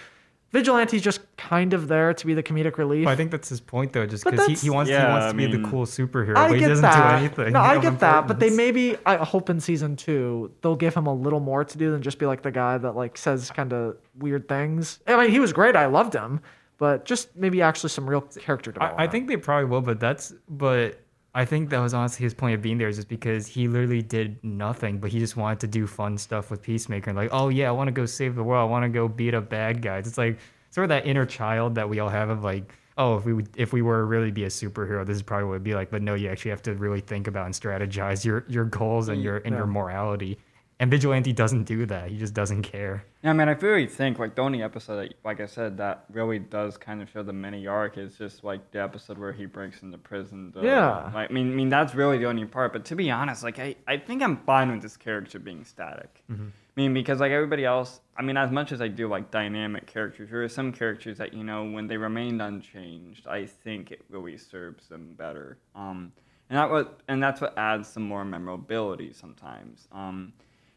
[0.51, 3.05] Vigilante's just kind of there to be the comedic relief.
[3.05, 5.25] Well, I think that's his point though, just because he, he wants Yeah, he wants
[5.27, 7.19] I to be mean- the cool superhero, I but he get doesn't that.
[7.19, 7.53] do anything.
[7.53, 8.57] No, I get that, but they importance.
[8.75, 12.01] maybe I hope in season two they'll give him a little more to do than
[12.01, 14.99] just be like the guy that like says kind of weird things.
[15.07, 15.77] I mean, he was great.
[15.77, 16.41] I loved him,
[16.77, 18.99] but just maybe actually some real character development.
[18.99, 20.99] I, I think they probably will, but that's but
[21.33, 24.01] I think that was honestly his point of being there is just because he literally
[24.01, 27.47] did nothing, but he just wanted to do fun stuff with Peacemaker and like, oh
[27.47, 29.81] yeah, I want to go save the world, I want to go beat up bad
[29.81, 30.07] guys.
[30.07, 30.39] It's like
[30.71, 33.49] sort of that inner child that we all have of like, oh, if we would,
[33.55, 35.89] if we were to really be a superhero, this is probably what it'd be like.
[35.89, 39.23] But no, you actually have to really think about and strategize your your goals and
[39.23, 40.37] your and your morality.
[40.81, 42.09] And Vigilante doesn't do that.
[42.09, 43.05] He just doesn't care.
[43.23, 46.05] Yeah, I mean, I really think like the only episode, that, like I said, that
[46.11, 49.45] really does kind of show the mini arc is just like the episode where he
[49.45, 50.51] breaks into prison.
[50.53, 51.11] To, Yeah.
[51.13, 52.73] Like, I mean, I mean that's really the only part.
[52.73, 56.23] But to be honest, like I, I think I'm fine with this character being static.
[56.31, 56.33] I
[56.75, 60.31] mean, because like everybody else, I mean, as much as I do like dynamic characters,
[60.31, 64.35] there are some characters that you know when they remained unchanged, I think it really
[64.35, 65.59] serves them better.
[65.75, 66.11] Um,
[66.49, 69.87] and that what and that's what adds some more memorability sometimes.
[69.91, 70.33] Um,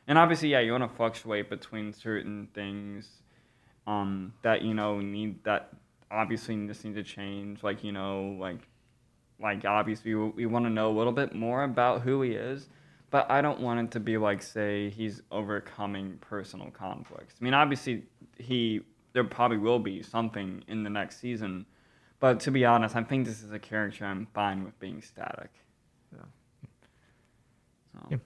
[0.07, 3.09] and obviously, yeah, you want to fluctuate between certain things
[3.87, 5.71] um, that you know need that
[6.11, 7.63] obviously just need to change.
[7.63, 8.69] Like you know, like
[9.41, 12.69] like obviously we, we want to know a little bit more about who he is,
[13.11, 17.35] but I don't want it to be like say he's overcoming personal conflicts.
[17.41, 18.05] I mean, obviously
[18.39, 18.81] he
[19.15, 21.65] there probably will be something in the next season,
[22.21, 25.51] but to be honest, I think this is a character I'm fine with being static.
[26.11, 26.19] So.
[28.11, 28.17] Yeah.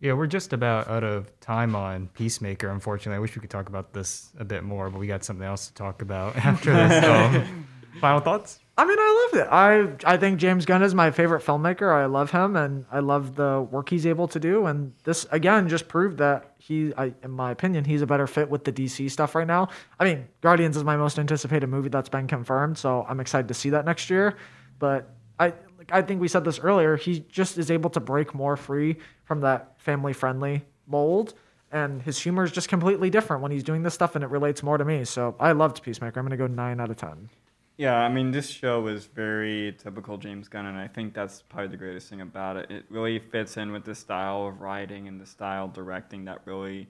[0.00, 3.16] Yeah, we're just about out of time on Peacemaker, unfortunately.
[3.16, 5.68] I wish we could talk about this a bit more, but we got something else
[5.68, 7.04] to talk about after this.
[7.90, 8.60] Um, final thoughts?
[8.78, 9.48] I mean, I loved it.
[9.50, 11.92] I I think James Gunn is my favorite filmmaker.
[11.92, 14.66] I love him, and I love the work he's able to do.
[14.66, 18.48] And this again just proved that he, I, in my opinion, he's a better fit
[18.48, 19.68] with the DC stuff right now.
[19.98, 23.54] I mean, Guardians is my most anticipated movie that's been confirmed, so I'm excited to
[23.54, 24.36] see that next year.
[24.78, 26.96] But I, like, I think we said this earlier.
[26.96, 31.32] He just is able to break more free from that family-friendly mold.
[31.72, 34.62] And his humor is just completely different when he's doing this stuff, and it relates
[34.62, 35.06] more to me.
[35.06, 36.20] So I loved Peacemaker.
[36.20, 37.30] I'm gonna go nine out of ten.
[37.78, 41.68] Yeah, I mean, this show is very typical James Gunn, and I think that's probably
[41.68, 42.70] the greatest thing about it.
[42.70, 46.88] It really fits in with the style of writing and the style directing that really,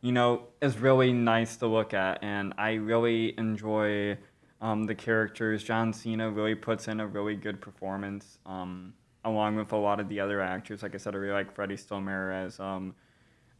[0.00, 2.24] you know, is really nice to look at.
[2.24, 4.16] And I really enjoy
[4.62, 5.62] um, the characters.
[5.62, 8.94] John Cena really puts in a really good performance, um,
[9.24, 10.82] along with a lot of the other actors.
[10.82, 12.94] Like I said, I really like Freddie Stilmer as um,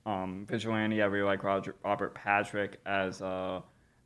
[0.06, 1.02] um, Vigilante.
[1.02, 3.60] I really like Roger, Robert Patrick as uh,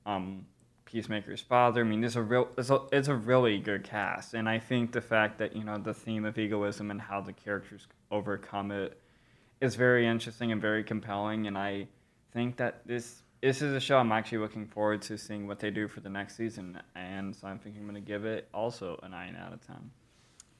[0.07, 0.47] um,
[0.87, 1.83] Peacemaker's father.
[1.83, 4.93] I mean, it's a real, it's a, it's a really good cast, and I think
[4.93, 8.99] the fact that you know the theme of egoism and how the characters overcome it
[9.61, 11.89] is very interesting and very compelling, and I
[12.33, 15.71] think that this this is a show I'm actually looking forward to seeing what they
[15.71, 19.09] do for the next season, and so I'm thinking I'm gonna give it also a
[19.09, 19.91] nine out of ten.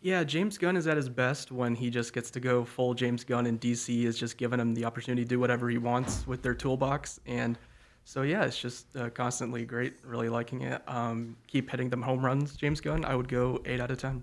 [0.07, 3.25] Yeah, James Gunn is at his best when he just gets to go full James
[3.25, 6.43] Gunn, and DC is just giving him the opportunity to do whatever he wants with
[6.43, 7.19] their toolbox.
[7.27, 7.59] And
[8.05, 9.95] so, yeah, it's just uh, constantly great.
[10.05, 10.81] Really liking it.
[10.87, 13.05] Um, keep hitting them home runs, James Gunn.
[13.05, 14.23] I would go 8 out of 10.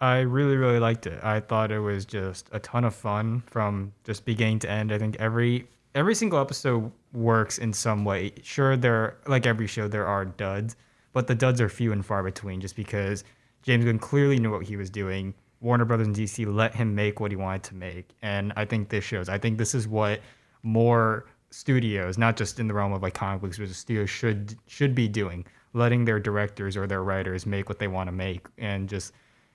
[0.00, 1.22] I really, really liked it.
[1.22, 4.92] I thought it was just a ton of fun from just beginning to end.
[4.92, 8.32] I think every every single episode works in some way.
[8.42, 10.76] Sure, there like every show there are duds,
[11.12, 12.60] but the duds are few and far between.
[12.60, 13.24] Just because
[13.62, 15.34] James Gunn clearly knew what he was doing.
[15.62, 18.90] Warner Brothers and DC let him make what he wanted to make, and I think
[18.90, 19.30] this shows.
[19.30, 20.20] I think this is what
[20.62, 24.94] more studios, not just in the realm of like comic books, but studios should should
[24.94, 28.88] be doing, letting their directors or their writers make what they want to make, and
[28.88, 29.12] just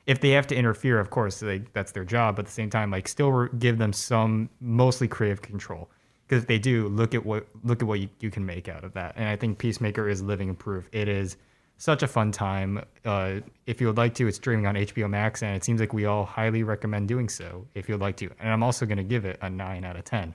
[0.07, 2.35] if they have to interfere, of course, they, that's their job.
[2.35, 5.91] But at the same time, like still give them some mostly creative control.
[6.31, 8.93] Because they do, look at what look at what you, you can make out of
[8.93, 9.15] that.
[9.17, 10.87] And I think Peacemaker is living proof.
[10.93, 11.35] It is
[11.77, 12.85] such a fun time.
[13.03, 15.91] Uh, if you would like to, it's streaming on HBO Max, and it seems like
[15.91, 18.29] we all highly recommend doing so if you'd like to.
[18.39, 20.33] And I'm also going to give it a nine out of ten.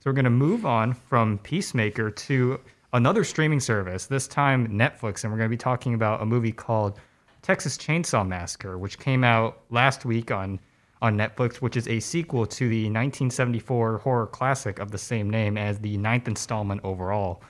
[0.00, 2.60] So we're going to move on from Peacemaker to
[2.92, 6.52] another streaming service, this time Netflix, and we're going to be talking about a movie
[6.52, 7.00] called
[7.40, 10.60] Texas Chainsaw Massacre, which came out last week on
[11.02, 15.56] on Netflix, which is a sequel to the 1974 horror classic of the same name
[15.56, 17.42] as the ninth installment overall.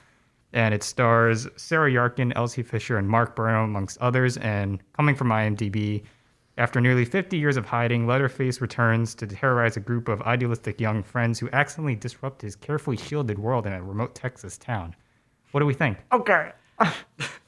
[0.53, 4.37] And it stars Sarah Yarkin, Elsie Fisher, and Mark Burnham, amongst others.
[4.37, 6.03] And coming from IMDb,
[6.57, 11.03] after nearly 50 years of hiding, Leatherface returns to terrorize a group of idealistic young
[11.03, 14.93] friends who accidentally disrupt his carefully shielded world in a remote Texas town.
[15.51, 15.97] What do we think?
[16.11, 16.51] Okay.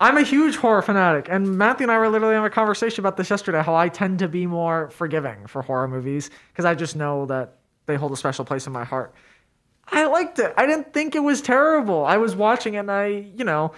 [0.00, 3.16] I'm a huge horror fanatic, and Matthew and I were literally having a conversation about
[3.16, 3.62] this yesterday.
[3.62, 7.58] How I tend to be more forgiving for horror movies because I just know that
[7.86, 9.14] they hold a special place in my heart.
[9.86, 10.52] I liked it.
[10.56, 12.04] I didn't think it was terrible.
[12.04, 13.72] I was watching it, and I, you know,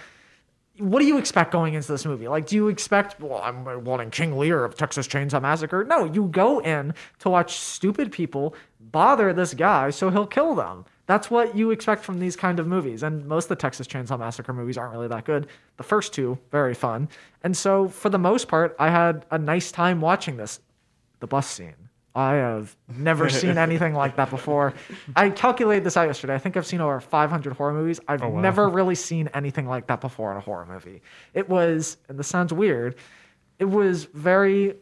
[0.79, 2.27] what do you expect going into this movie?
[2.27, 5.83] Like, do you expect, well, I'm wanting King Lear of Texas Chainsaw Massacre?
[5.83, 10.85] No, you go in to watch stupid people bother this guy so he'll kill them.
[11.07, 13.01] That's what you expect from these kind of movies.
[13.01, 15.47] And most of the Texas Chainsaw Massacre movies aren't really that good.
[15.77, 17.07] The first two, very fun.
[17.43, 20.59] And so, for the most part, I had a nice time watching this.
[21.19, 21.73] The bus scene.
[22.13, 24.73] I have never seen anything like that before.
[25.15, 26.35] I calculated this out yesterday.
[26.35, 27.99] I think I've seen over 500 horror movies.
[28.07, 28.41] I've oh, wow.
[28.41, 31.01] never really seen anything like that before in a horror movie.
[31.33, 32.95] It was, and this sounds weird,
[33.59, 34.75] it was very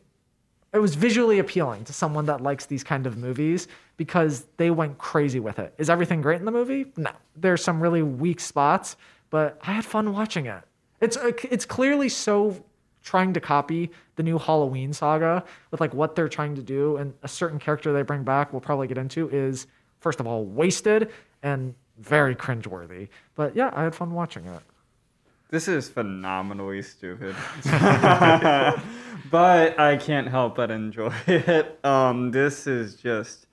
[0.75, 4.97] it was visually appealing to someone that likes these kind of movies because they went
[4.97, 5.73] crazy with it.
[5.77, 6.87] Is everything great in the movie?
[6.97, 7.11] No.
[7.37, 8.97] There's some really weak spots,
[9.29, 10.61] but I had fun watching it.
[10.99, 12.61] It's uh, it's clearly so
[13.03, 17.13] trying to copy the new Halloween saga with like what they're trying to do and
[17.23, 19.67] a certain character they bring back we'll probably get into is
[19.99, 21.11] first of all wasted
[21.43, 23.07] and very cringeworthy.
[23.35, 24.61] But yeah, I had fun watching it.
[25.49, 27.35] This is phenomenally stupid.
[29.31, 31.79] but I can't help but enjoy it.
[31.85, 33.47] Um, this is just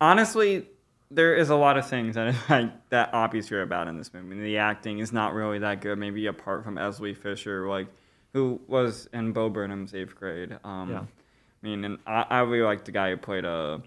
[0.00, 0.66] honestly,
[1.10, 4.40] there is a lot of things that like that obviously about in this movie.
[4.40, 7.88] The acting is not really that good, maybe apart from Elsie Fisher, like
[8.32, 10.58] who was in Bo Burnham's eighth grade.
[10.64, 11.00] Um, Yeah.
[11.00, 13.78] I mean, and I, I really like the guy who played uh,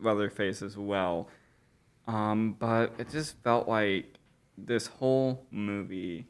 [0.00, 1.28] Leatherface as well.
[2.06, 4.04] Um, but it just felt like
[4.58, 6.26] this whole movie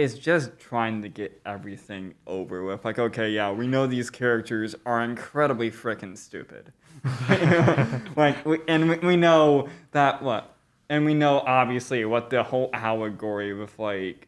[0.00, 2.86] is just trying to get everything over with.
[2.86, 6.72] Like, okay, yeah, we know these characters are incredibly freaking stupid.
[8.16, 10.56] like, we, and we, we know that what,
[10.88, 14.26] and we know obviously what the whole allegory with like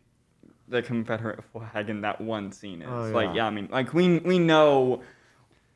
[0.69, 2.89] the Confederate flag in that one scene is.
[2.91, 3.37] Oh, Like, yeah.
[3.37, 5.03] yeah, I mean, like we we know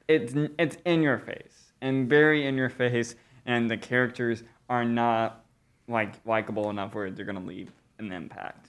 [0.08, 3.14] it's it's in your face and very in your face,
[3.46, 5.42] and the characters are not
[5.88, 8.68] like likable enough where they're gonna leave an impact.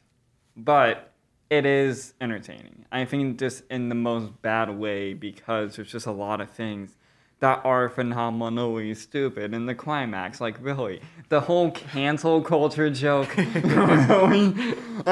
[0.55, 1.11] But
[1.49, 2.85] it is entertaining.
[2.91, 6.95] I think just in the most bad way because there's just a lot of things
[7.39, 10.41] that are phenomenally stupid in the climax.
[10.41, 13.33] Like really, the whole cancel culture joke.
[13.37, 14.27] I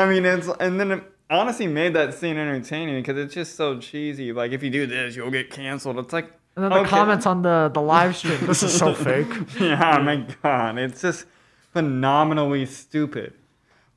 [0.09, 4.33] mean, it's and then it honestly made that scene entertaining because it's just so cheesy.
[4.33, 5.99] Like if you do this, you'll get canceled.
[5.99, 6.89] It's like And then the okay.
[6.89, 8.45] comments on the the live stream.
[8.45, 9.27] This is so fake.
[9.59, 11.25] yeah, my god, it's just
[11.73, 13.33] phenomenally stupid.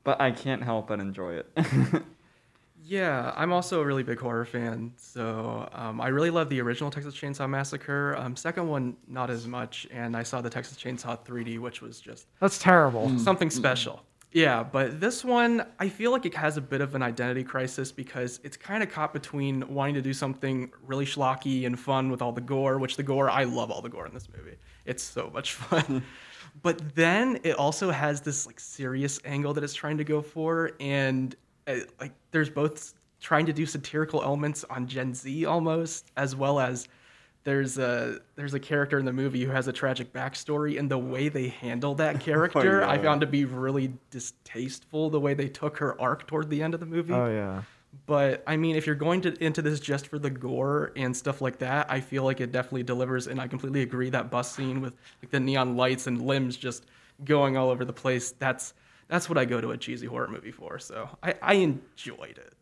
[0.03, 1.51] But I can't help but enjoy it.
[2.89, 6.89] Yeah, I'm also a really big horror fan, so um, I really love the original
[6.89, 8.15] Texas Chainsaw Massacre.
[8.17, 11.99] Um, second one, not as much, and I saw the Texas Chainsaw 3D, which was
[12.01, 13.15] just That's terrible.
[13.19, 14.01] something special.
[14.31, 17.91] Yeah, but this one, I feel like it has a bit of an identity crisis
[17.91, 22.23] because it's kind of caught between wanting to do something really schlocky and fun with
[22.23, 24.57] all the gore, which the gore, I love all the gore in this movie.
[24.85, 26.03] It's so much fun.
[26.63, 30.71] but then it also has this like serious angle that it's trying to go for,
[30.79, 31.35] and
[31.69, 36.59] Uh, like there's both trying to do satirical elements on Gen Z almost, as well
[36.59, 36.87] as
[37.43, 40.97] there's a there's a character in the movie who has a tragic backstory, and the
[40.97, 43.01] way they handle that character, oh, I yeah.
[43.01, 45.09] found to be really distasteful.
[45.09, 47.13] The way they took her arc toward the end of the movie.
[47.13, 47.63] Oh yeah.
[48.05, 51.41] But I mean, if you're going to into this just for the gore and stuff
[51.41, 53.27] like that, I feel like it definitely delivers.
[53.27, 54.93] And I completely agree that bus scene with
[55.23, 56.85] like the neon lights and limbs just
[57.25, 58.31] going all over the place.
[58.31, 58.73] That's
[59.09, 60.79] that's what I go to a cheesy horror movie for.
[60.79, 62.53] So I, I enjoyed it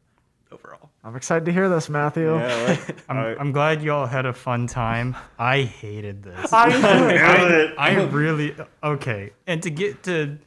[0.51, 0.89] overall.
[1.03, 2.33] I'm excited to hear this, Matthew.
[2.35, 5.15] Yeah, like, I'm, I- I'm glad y'all had a fun time.
[5.37, 6.51] I hated this.
[6.53, 9.31] I, I, I really okay.
[9.45, 10.37] And to get to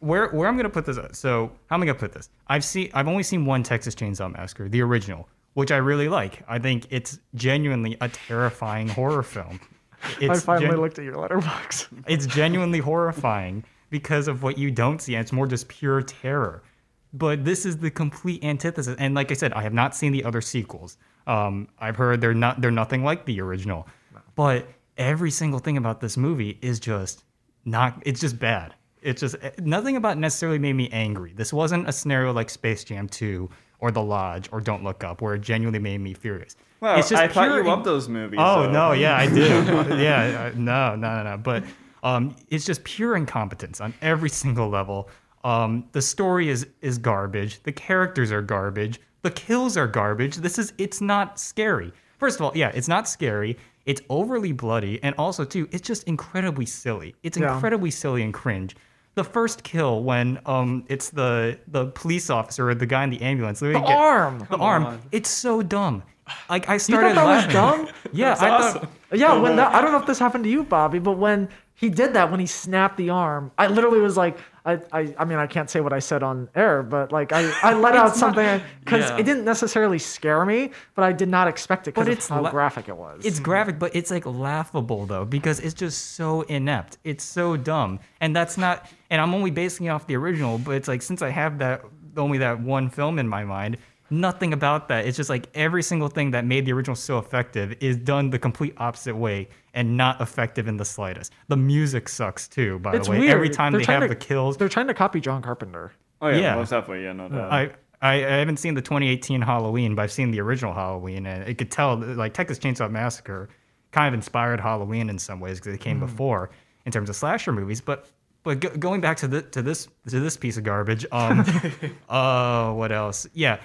[0.00, 0.98] where where I'm gonna put this.
[1.12, 2.28] So how am I gonna put this?
[2.48, 6.42] I've seen I've only seen one Texas Chainsaw Massacre, the original, which I really like.
[6.48, 9.60] I think it's genuinely a terrifying horror film.
[10.20, 12.04] I finally gen- looked at your Letterboxd.
[12.06, 13.64] it's genuinely horrifying
[13.94, 16.64] because of what you don't see, and it's more just pure terror.
[17.12, 18.96] But this is the complete antithesis.
[18.98, 20.98] And like I said, I have not seen the other sequels.
[21.28, 23.86] Um, I've heard they're not they're nothing like the original.
[24.34, 24.66] But
[24.98, 27.22] every single thing about this movie is just
[27.64, 28.02] not.
[28.04, 28.74] It's just bad.
[29.00, 31.32] It's just nothing about it necessarily made me angry.
[31.32, 35.22] This wasn't a scenario like Space Jam 2 or The Lodge or Don't Look Up
[35.22, 36.56] where it genuinely made me furious.
[36.80, 38.40] well, it's just I thought pure you loved those movies.
[38.42, 39.44] Oh so- no, yeah, I do.
[40.02, 41.36] yeah, uh, no, no, no, no.
[41.36, 41.62] But
[42.04, 45.08] um, it's just pure incompetence on every single level.
[45.42, 47.62] Um, the story is is garbage.
[47.64, 49.00] The characters are garbage.
[49.22, 50.36] The kills are garbage.
[50.36, 51.92] This is it's not scary.
[52.18, 53.58] First of all, yeah, it's not scary.
[53.86, 57.14] It's overly bloody, and also too, it's just incredibly silly.
[57.22, 57.52] It's Yeah.
[57.54, 58.74] incredibly silly and cringe.
[59.16, 63.20] The first kill when um it's the the police officer or the guy in the
[63.20, 63.60] ambulance.
[63.60, 64.46] The arm.
[64.50, 64.84] The arm.
[64.86, 65.00] on.
[65.12, 66.02] It's so dumb.
[66.48, 67.08] Like I started.
[67.10, 67.88] You thought that was dumb?
[68.12, 68.36] Yeah, I
[68.72, 71.48] thought Yeah, when that, I don't know if this happened to you, Bobby, but when
[71.76, 75.24] he did that, when he snapped the arm, I literally was like, I, I, I
[75.24, 78.16] mean, I can't say what I said on air, but like, I, I let out
[78.16, 79.18] something because Yeah.
[79.18, 82.40] it didn't necessarily scare me, but I did not expect it because of it's how
[82.42, 83.24] la- graphic it was.
[83.26, 86.96] It's graphic, but it's like laughable though because it's just so inept.
[87.04, 88.88] It's so dumb, and that's not.
[89.10, 91.82] And I'm only basing it off the original, but it's like since I have that
[92.16, 93.76] only that one film in my mind,
[94.08, 95.06] nothing about that.
[95.06, 98.38] It's just like every single thing that made the original so effective is done the
[98.38, 101.32] complete opposite way and not effective in the slightest.
[101.48, 102.78] The music sucks too.
[102.78, 103.32] By It's the way, weird.
[103.32, 105.92] every time They're they trying have to- the kills, They're trying to copy John Carpenter.
[106.22, 106.54] Oh yeah, Yeah.
[106.54, 107.04] most definitely.
[107.04, 107.52] Yeah, no doubt.
[107.52, 107.62] I,
[108.00, 111.58] I I haven't seen the 2018 Halloween, but I've seen the original Halloween, and it
[111.58, 113.48] could tell like Texas Chainsaw Massacre
[113.92, 116.50] kind of inspired Halloween in some ways because it came before
[116.86, 117.80] in terms of slasher movies.
[117.80, 118.06] But
[118.42, 121.44] but go, going back to the to this to this piece of garbage, um,
[122.08, 123.26] uh, what else?
[123.32, 123.58] Yeah,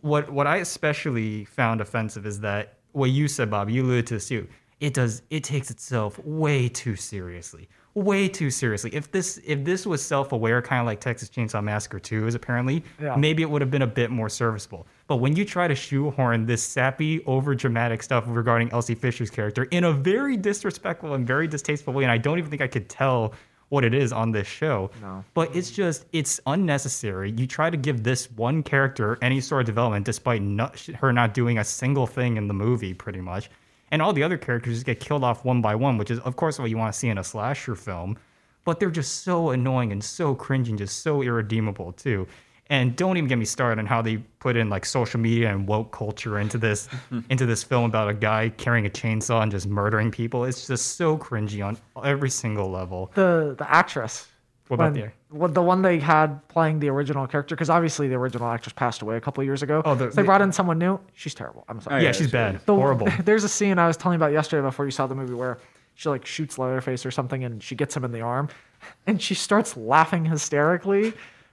[0.00, 3.70] what what I especially found offensive is that what you said, Bob.
[3.70, 4.48] You alluded to this too.
[4.80, 5.22] It does.
[5.30, 7.68] It takes itself way too seriously.
[7.94, 8.94] Way too seriously.
[8.94, 12.34] If this if this was self aware, kind of like Texas Chainsaw Massacre 2 is
[12.34, 13.14] apparently, Yeah.
[13.16, 14.86] maybe it would have been a bit more serviceable.
[15.06, 19.64] But when you try to shoehorn this sappy, over dramatic stuff regarding Elsie Fisher's character
[19.64, 22.88] in a very disrespectful and very distasteful way, and I don't even think I could
[22.88, 23.34] tell
[23.70, 24.90] what it is on this show.
[25.02, 25.24] No.
[25.34, 27.32] But it's just it's unnecessary.
[27.32, 31.34] You try to give this one character any sort of development despite not, her not
[31.34, 33.50] doing a single thing in the movie, pretty much.
[33.90, 36.36] And all the other characters just get killed off one by one, which is of
[36.36, 38.16] course what you want to see in a slasher film.
[38.64, 42.26] But they're just so annoying and so cringy and just so irredeemable too.
[42.68, 45.66] And don't even get me started on how they put in like social media and
[45.66, 46.88] woke culture into this
[47.30, 50.44] into this film about a guy carrying a chainsaw and just murdering people.
[50.44, 53.10] It's just so cringy on every single level.
[53.14, 54.28] The the actress.
[54.70, 57.54] What about the- what the one they had playing the original character?
[57.54, 59.82] Because obviously the original actress passed away a couple years ago.
[59.84, 60.98] Oh, the- so they the- brought in someone new.
[61.14, 61.64] She's terrible.
[61.68, 61.96] I'm sorry.
[61.96, 62.60] Oh, yeah, yeah, she's she bad.
[62.66, 63.08] The- Horrible.
[63.24, 65.58] There's a scene I was telling you about yesterday before you saw the movie where
[65.94, 68.48] she like shoots Leatherface or something and she gets him in the arm
[69.06, 71.12] and she starts laughing hysterically.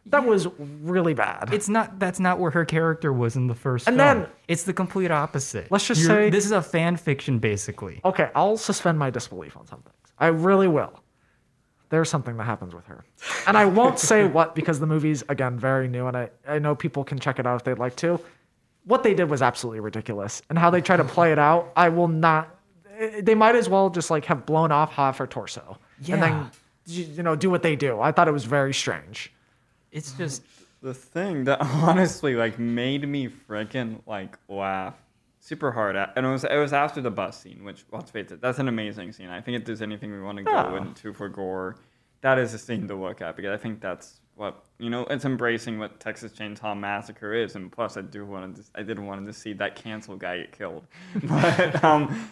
[0.10, 0.48] That was
[0.84, 1.50] really bad.
[1.54, 2.00] It's not.
[2.00, 4.20] That's not where her character was in the first And film.
[4.22, 5.70] then- it's the complete opposite.
[5.70, 8.00] Let's just You're- say- this is a fan fiction, basically.
[8.06, 9.96] okay, I'll suspend my disbelief on some things.
[10.18, 10.94] I really will.
[11.90, 13.04] There's something that happens with her.
[13.48, 16.76] And I won't say what because the movie's, again, very new and I, I know
[16.76, 18.20] people can check it out if they'd like to.
[18.86, 20.42] What they did was absolutely ridiculous.
[20.50, 22.56] And how they try to play it out, I will not.
[22.98, 25.78] eh, They might as well just like have blown off half her torso.
[26.02, 26.16] yeah.
[26.16, 26.52] And then,
[26.86, 28.00] you you know, do what they do.
[28.00, 29.32] I thought it was very strange.
[29.92, 30.44] It's just.
[30.82, 34.94] the thing that honestly like made me freaking like laugh
[35.48, 38.32] super hard at, and it was it was after the bus scene, which let's face
[38.32, 39.30] it, that's an amazing scene.
[39.30, 40.78] I think if there's anything we want to go Yeah.
[40.82, 41.78] into for gore,
[42.22, 45.04] that is a scene to look at because I think that's what you know.
[45.10, 49.00] It's embracing what Texas Chainsaw Massacre is, and plus I do want to I did
[49.00, 50.86] want to see that cancel guy get killed,
[51.24, 52.30] but um,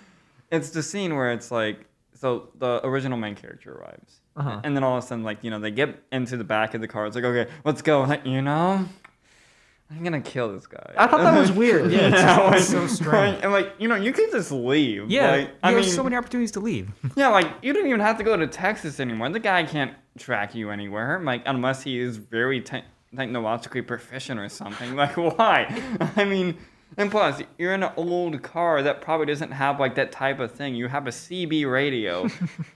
[0.52, 4.22] it's the scene where it's like so the original main character arrives.
[4.38, 4.60] Uh-huh.
[4.66, 6.82] And then all of a sudden, like, you know, they get into the back of
[6.82, 7.06] the car.
[7.06, 8.02] It's like, okay, let's go.
[8.04, 8.86] Like, you know,
[9.92, 10.94] I'm going to kill this guy.
[10.98, 11.92] I thought that was weird.
[11.92, 13.40] Yeah, it's, Yeah, just- like- so strange.
[13.44, 15.10] And, like, you know, you could just leave.
[15.12, 16.90] Yeah, Like, I there's mean, so many opportunities to leave.
[17.16, 19.30] yeah, like, you don't even have to go to Texas anymore.
[19.30, 21.22] The guy can't track you anywhere.
[21.24, 22.84] Like, unless he is very te-
[23.16, 24.96] technologically proficient or something.
[24.96, 25.68] Like, why?
[26.16, 26.58] I mean,
[26.98, 30.52] and plus, you're in an old car that probably doesn't have like that type of
[30.52, 30.76] thing.
[30.76, 32.28] You have a CB radio.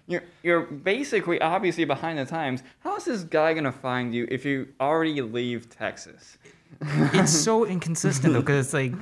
[0.08, 2.62] you're you're basically obviously behind the times.
[2.80, 6.38] How is this guy gonna find you if you already leave Texas?
[6.82, 8.94] It's so inconsistent though because it's like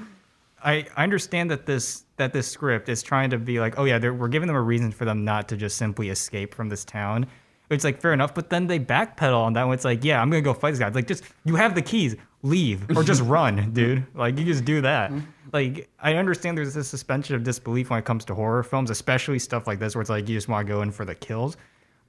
[0.63, 3.97] I, I understand that this that this script is trying to be like oh yeah
[4.09, 7.27] we're giving them a reason for them not to just simply escape from this town.
[7.69, 9.73] It's like fair enough but then they backpedal on that one.
[9.75, 10.87] It's like yeah i'm gonna go fight this guy.
[10.87, 12.15] It's like just you have the keys.
[12.43, 14.05] Leave or just run dude.
[14.13, 15.11] Like you just do that.
[15.53, 19.39] Like i understand there's this suspension of disbelief when it comes to horror films especially
[19.39, 21.57] stuff like this where it's like you just want to go in for the kills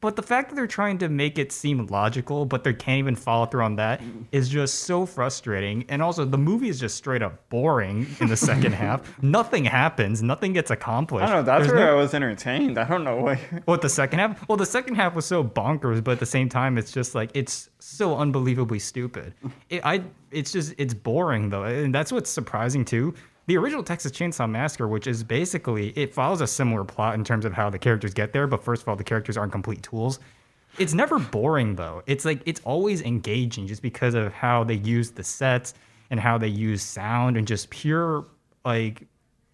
[0.01, 3.17] but the fact that they're trying to make it seem logical, but they can't even
[3.17, 4.25] follow through on that, mm.
[4.31, 5.85] is just so frustrating.
[5.89, 9.23] And also, the movie is just straight up boring in the second half.
[9.23, 10.23] Nothing happens.
[10.23, 11.25] Nothing gets accomplished.
[11.25, 11.43] I don't know.
[11.43, 12.79] That's There's where no- I was entertained.
[12.79, 13.39] I don't know what.
[13.65, 14.49] what the second half?
[14.49, 17.31] Well, the second half was so bonkers, but at the same time, it's just like
[17.35, 19.35] it's so unbelievably stupid.
[19.71, 23.15] It, I, it's just it's boring though, and that's what's surprising too.
[23.49, 27.47] The original Texas Chainsaw Massacre, which is basically it follows a similar plot in terms
[27.47, 30.21] of how the characters get there, but first of all, the characters aren't complete tools.
[30.79, 32.03] It's never boring though.
[32.07, 35.73] It's like it's always engaging just because of how they use the sets
[36.11, 38.27] and how they use sound and just pure
[38.67, 39.07] like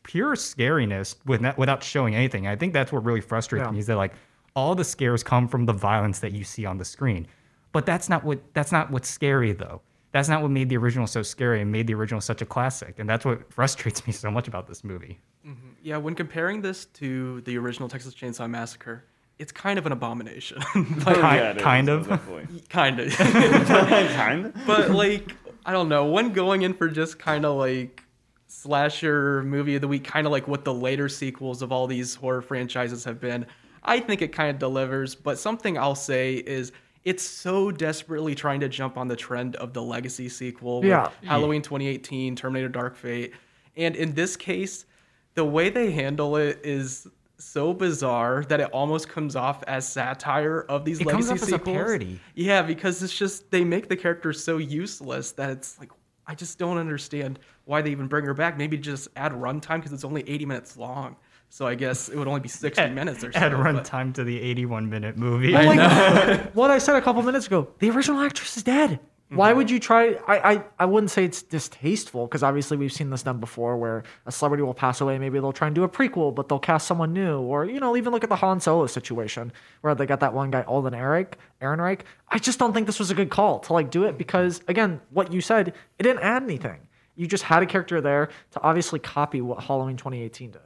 [0.03, 2.49] pure scariness with without showing anything.
[2.49, 3.71] I think that's what really frustrates Yeah.
[3.71, 4.15] me is that like
[4.57, 7.29] all the scares come from the violence that you see on the screen.
[7.71, 9.83] But that's not what that's not what's scary though.
[10.15, 13.01] That's not what made the original so scary and made the original such a classic.
[13.01, 15.19] And that's what frustrates me so much about this movie.
[15.45, 15.71] Mm-hmm.
[15.83, 19.07] Yeah, when comparing this to the original Texas Chainsaw Massacre,
[19.41, 20.63] it's kind of an abomination.
[20.77, 22.07] Oh, Ki- it is, kind of.
[22.09, 22.63] definitely.
[22.69, 23.13] kind of.
[23.17, 24.55] kind of.
[24.69, 25.35] but like
[25.67, 28.05] I don't know, when going in for just kind of like
[28.47, 32.15] slasher movie of the week, kind of like what the later sequels of all these
[32.15, 33.47] horror franchises have been,
[33.83, 35.17] I think it kind of delivers.
[35.17, 36.71] But something I'll say is
[37.05, 41.07] it's so desperately trying to jump on the trend of the legacy sequel, with Yeah.
[41.07, 41.27] Mm-hmm.
[41.27, 43.33] Halloween 2018, Terminator Dark Fate,
[43.77, 44.87] and in this case,
[45.35, 47.07] the way they handle it is
[47.39, 51.61] so bizarre that it almost comes off as satire of these It comes legacy off
[51.61, 52.21] as a parody.
[52.35, 55.91] Yeah, because it's just they make the character so useless that it's like
[56.27, 58.57] I just don't understand why they even bring her back.
[58.57, 61.17] Maybe just add runtime because it's only 80 minutes long.
[61.55, 63.39] So I guess it would only be 60 minutes or so.
[63.39, 65.53] Add but- runtime to the 81 minute movie.
[65.53, 68.91] Well, like, what I said a couple minutes ago, the original actress is dead.
[68.91, 69.37] Mm-hmm.
[69.37, 70.15] Why would you try?
[70.27, 74.03] I, I, I wouldn't say it's distasteful because obviously we've seen this done before where
[74.27, 75.17] a celebrity will pass away.
[75.17, 77.39] Maybe they'll try and do a prequel, but they'll cast someone new.
[77.39, 79.53] Or, you know, even look at the Han Solo situation
[79.83, 82.01] where they got that one guy, Alden Eric, Ehrenreich.
[82.29, 85.01] I just don't think this was a good call to like do it because, again,
[85.11, 86.81] what you said, it didn't add anything.
[87.15, 90.61] You just had a character there to obviously copy what Halloween 2018 did.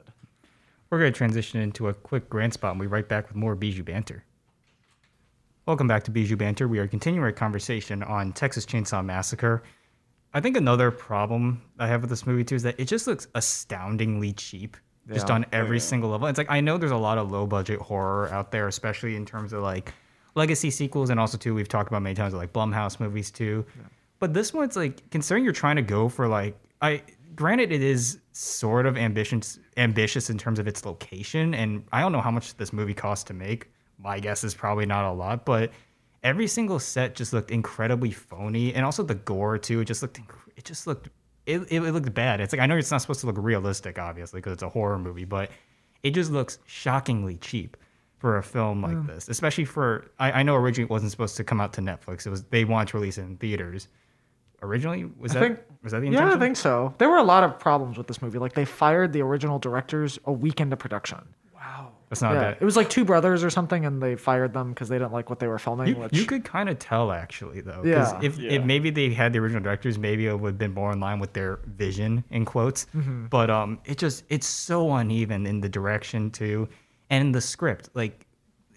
[0.91, 3.37] We're going to transition into a quick grant spot and we'll be right back with
[3.37, 4.25] more Bijou Banter.
[5.67, 6.67] Welcome back to Bijou Banter.
[6.67, 9.63] We are continuing our conversation on Texas Chainsaw Massacre.
[10.33, 13.29] I think another problem I have with this movie too is that it just looks
[13.35, 14.79] astoundingly cheap,
[15.13, 16.27] just on oh, every single level.
[16.27, 19.27] It's like I know there's a lot of low budget horror out there, especially in
[19.27, 19.93] terms of like
[20.35, 23.67] legacy sequels, and also too we've talked about many times like Blumhouse movies too.
[24.21, 27.03] But this one's like considering you're trying to go for like I
[27.39, 32.11] granted it is sort of ambitious ambitious in terms of its location, and I don't
[32.11, 33.71] know how much this movie cost to make.
[33.97, 35.71] My guess is probably not a lot, but
[36.25, 39.81] every single set just looked incredibly phony, and also the gore too.
[39.81, 40.21] It just looked
[40.57, 41.11] it just looked
[41.47, 42.41] it, it, it looked bad.
[42.41, 44.99] It's like I know it's not supposed to look realistic, obviously, because it's a horror
[44.99, 45.53] movie, but
[46.03, 47.77] it just looks shockingly cheap
[48.17, 49.07] for a film like mm.
[49.07, 52.27] this, especially for I, I know originally it wasn't supposed to come out to Netflix.
[52.27, 53.87] It was they wanted to release it in theaters.
[54.63, 56.13] Originally, was that think- was that the intention?
[56.13, 56.43] Yeah, intention?
[56.43, 56.95] I think so.
[56.99, 58.39] There were a lot of problems with this movie.
[58.39, 61.19] Like they fired the original directors a week into production.
[61.55, 61.93] Wow.
[62.09, 62.59] That's not yeah, that.
[62.61, 65.29] it was like two brothers or something, and they fired them because they didn't like
[65.31, 65.89] what they were filming.
[65.89, 68.19] You, which you could kind of tell actually though, 'cause Yeah.
[68.23, 68.53] if, Yeah.
[68.53, 71.21] if maybe they had the original directors, maybe it would have been more in line
[71.21, 72.87] with their vision in quotes.
[72.97, 73.27] Mm-hmm.
[73.27, 76.69] But um, it just it's so uneven in the direction too,
[77.11, 77.91] and in the script.
[77.95, 78.27] Like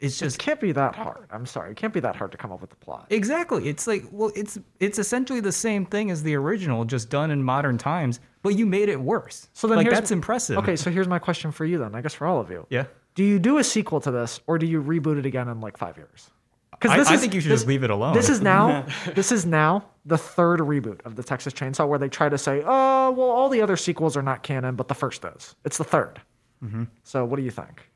[0.02, 1.28] it's it just can't be that hard.
[1.32, 3.08] I'm sorry, it can't be that hard to come up with the plot.
[3.10, 3.70] exactly.
[3.70, 7.44] It's like well, it's it's essentially the same thing as the original, just done in
[7.44, 8.20] modern times.
[8.42, 9.48] But you made it worse.
[9.54, 10.58] So then like that's impressive.
[10.58, 11.96] Okay, so here's my question for you then.
[11.96, 12.66] I guess for all of you.
[12.70, 12.86] Yeah.
[13.14, 15.78] Do you do a sequel to this, or do you reboot it again in like
[15.78, 16.30] five years?
[16.72, 18.14] Because I, I think you should just leave it alone.
[18.16, 22.10] This is now this is now the third reboot of the Texas Chainsaw where they
[22.10, 25.24] try to say, oh, well, all the other sequels are not canon, but the first
[25.24, 25.56] is.
[25.64, 26.18] It's the 3rd
[26.64, 26.84] Mm-hmm.
[27.04, 27.90] So what do you think?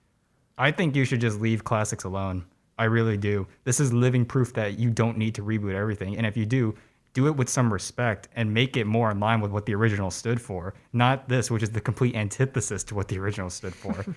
[0.57, 2.45] I think you should just leave classics alone.
[2.77, 3.47] I really do.
[3.63, 6.17] This is living proof that you don't need to reboot everything.
[6.17, 6.75] And if you do,
[7.13, 10.11] do it with some respect and make it more in line with what the original
[10.11, 10.73] stood for.
[10.91, 14.05] Not this, which is the complete antithesis to what the original stood for.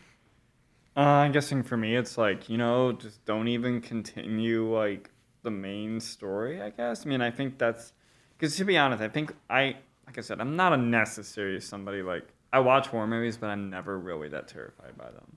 [0.96, 5.10] Uh, I'm guessing for me, it's like, you know, just don't even continue, like,
[5.44, 7.06] the main story, I guess.
[7.06, 7.92] I mean, I think that's
[8.36, 9.76] Because to be honest, I think I,
[10.06, 13.70] like I said, I'm not a necessary somebody like I watch horror movies, but I'm
[13.70, 15.36] never really that terrified by them.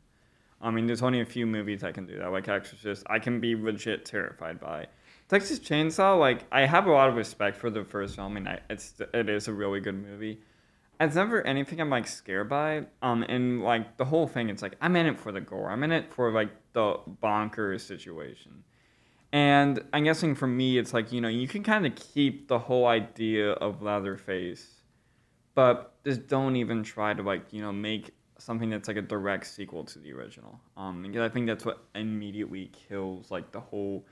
[0.62, 3.04] I mean, there's only a few movies I can do that, like Exorcist.
[3.10, 4.88] I can be legit terrified by.
[5.28, 8.60] Texas Chainsaw, like I have a lot of respect for the first film, and I,
[8.70, 10.42] it's it is a really good movie.
[11.00, 12.84] It's never anything I'm like scared by.
[13.02, 15.70] Um, and like the whole thing, it's like I'm in it for the gore.
[15.70, 18.64] I'm in it for like the bonkers situation.
[19.34, 22.60] And I'm guessing for me, it's like you know you can kind of keep the
[22.60, 24.82] whole idea of Leatherface,
[25.56, 29.48] but just don't even try to like you know make something that's like a direct
[29.48, 30.60] sequel to the original.
[30.78, 34.06] Um, because I think that's what immediately kills like the whole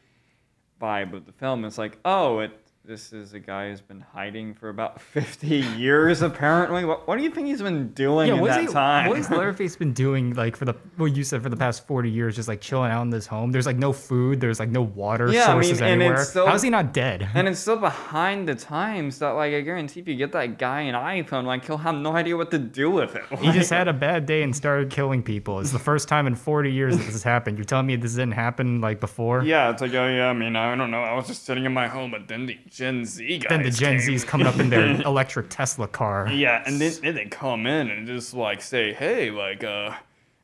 [0.82, 1.66] vibe of the film.
[1.66, 2.52] It's like, oh, it
[2.86, 7.24] this is a guy who's been hiding for about 50 years apparently what, what do
[7.24, 10.34] you think he's been doing in what's that he, time What has Leatherface been doing
[10.34, 13.02] like for the well you said for the past forty years, just like chilling out
[13.04, 13.52] in this home?
[13.52, 16.24] There's like no food, there's like no water Yeah, I mean, sources and it's anywhere.
[16.26, 17.28] so- How is he not dead?
[17.36, 20.82] and it's still behind the times that like i guarantee if you get that guy
[20.82, 23.88] an iphone like he'll have no idea what to do with it he just had
[23.88, 25.60] a bad day and started killing people.
[25.60, 27.58] It's the first time in 40 years that this has happened.
[27.58, 29.44] You're telling me this didn't happen like before?
[29.44, 31.74] yeah it's like oh yeah i mean i don't know i was just sitting in
[31.74, 33.99] my home but then the gen z guys Then the Gen came.
[33.99, 36.28] Z's coming up in their electric Tesla car.
[36.30, 39.95] Yeah, and then, then they come in and just like say, hey, like, uh,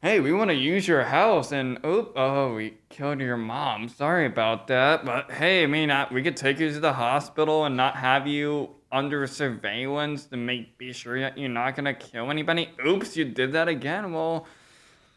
[0.01, 3.89] hey, we want to use your house, and oh, oh, we killed your mom.
[3.89, 7.65] Sorry about that, but hey, I mean, I, we could take you to the hospital
[7.65, 12.29] and not have you under surveillance to make be sure that you're not gonna kill
[12.31, 12.69] anybody.
[12.85, 14.13] Oops, you did that again.
[14.13, 14.45] Well,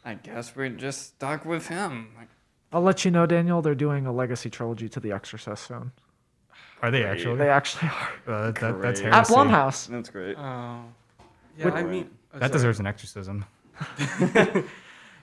[0.04, 2.08] I guess we're just stuck with him.
[2.72, 3.62] I'll let you know, Daniel.
[3.62, 5.92] They're doing a legacy trilogy to The Exorcist soon.
[6.82, 7.36] Are they actually?
[7.36, 9.12] They actually are Uh, that, that's Great.
[9.12, 9.34] at heresy.
[9.34, 9.86] Blumhouse.
[9.88, 10.36] that's great.
[10.38, 10.82] Oh.
[11.56, 12.52] Yeah, With- I mean, oh, That sorry.
[12.52, 13.44] deserves an exorcism.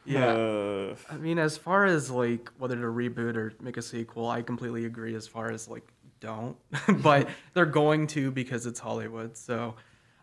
[0.07, 0.27] Yeah.
[0.27, 4.43] Uh, I mean, as far as like whether to reboot or make a sequel, I
[4.43, 5.15] completely agree.
[5.15, 5.87] As far as like
[6.19, 6.55] don't,
[7.01, 9.35] but they're going to because it's Hollywood.
[9.35, 9.73] So,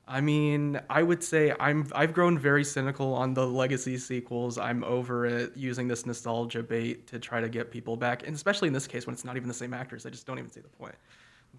[0.07, 4.57] I mean, I would say I'm I've grown very cynical on the legacy sequels.
[4.57, 8.69] I'm over it using this nostalgia bait to try to get people back, and especially
[8.69, 10.07] in this case when it's not even the same actors.
[10.07, 10.95] I just don't even see the point.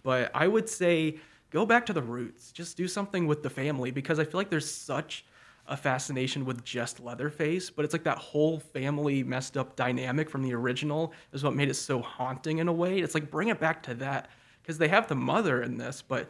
[0.04, 1.18] But I would say
[1.50, 2.52] go back to the roots.
[2.52, 5.26] Just do something with the family because I feel like there's such
[5.68, 10.44] a fascination with just Leatherface, but it's like that whole family messed up dynamic from
[10.44, 13.00] the original is what made it so haunting in a way.
[13.00, 14.30] It's like bring it back to that
[14.62, 16.28] because they have the mother in this, but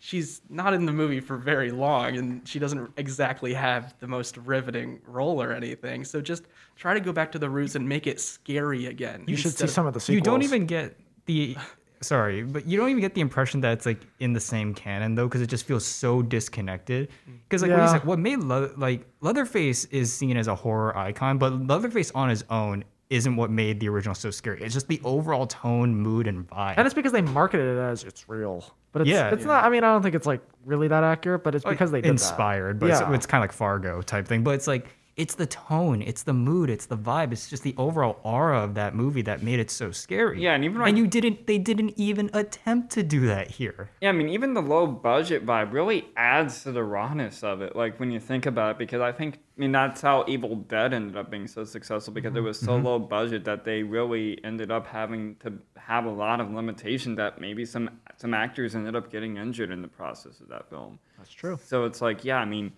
[0.00, 4.36] she's not in the movie for very long and she doesn't exactly have the most
[4.38, 6.04] riveting role or anything.
[6.04, 9.22] So just try to go back to the roots and make it scary again.
[9.28, 10.16] You should see of- some of the sequels.
[10.16, 11.56] You don't even get the.
[12.02, 15.14] Sorry, but you don't even get the impression that it's like in the same canon
[15.14, 17.08] though, because it just feels so disconnected.
[17.28, 17.38] Mm.
[17.48, 17.92] Because like what, you Yeah.
[17.92, 22.28] said, what made Le- like Leatherface is seen as a horror icon, but Leatherface on
[22.28, 24.62] his own isn't what made the original so scary.
[24.62, 26.74] It's just the overall tone, mood, and vibe.
[26.78, 28.64] And it's because they marketed it as it's real.
[28.92, 29.30] But it's, Yeah.
[29.30, 29.64] it's not.
[29.64, 32.08] I mean, I don't think it's like really that accurate, but it's because they did
[32.08, 32.12] that.
[32.12, 33.06] inspired, but yeah.
[33.06, 34.42] it's, it's kind of like Fargo type thing.
[34.42, 37.74] But it's like it's the tone, it's the mood, it's the vibe, it's just the
[37.76, 40.42] overall aura of that movie that made it so scary.
[40.42, 43.90] Yeah, and even like- and you didn't, they didn't even attempt to do that here.
[44.00, 47.76] Yeah, I mean, even the low budget vibe really adds to the rawness of it.
[47.76, 50.94] Like when you think about it, because I think, I mean, that's how Evil Dead
[50.94, 52.46] ended up being so successful because it mm-hmm.
[52.46, 52.86] was so mm-hmm.
[52.86, 57.40] low budget that they really ended up having to have a lot of limitation that
[57.40, 60.98] maybe some some actors ended up getting injured in the process of that film.
[61.18, 61.58] That's true.
[61.64, 62.72] So it's like, yeah, I mean,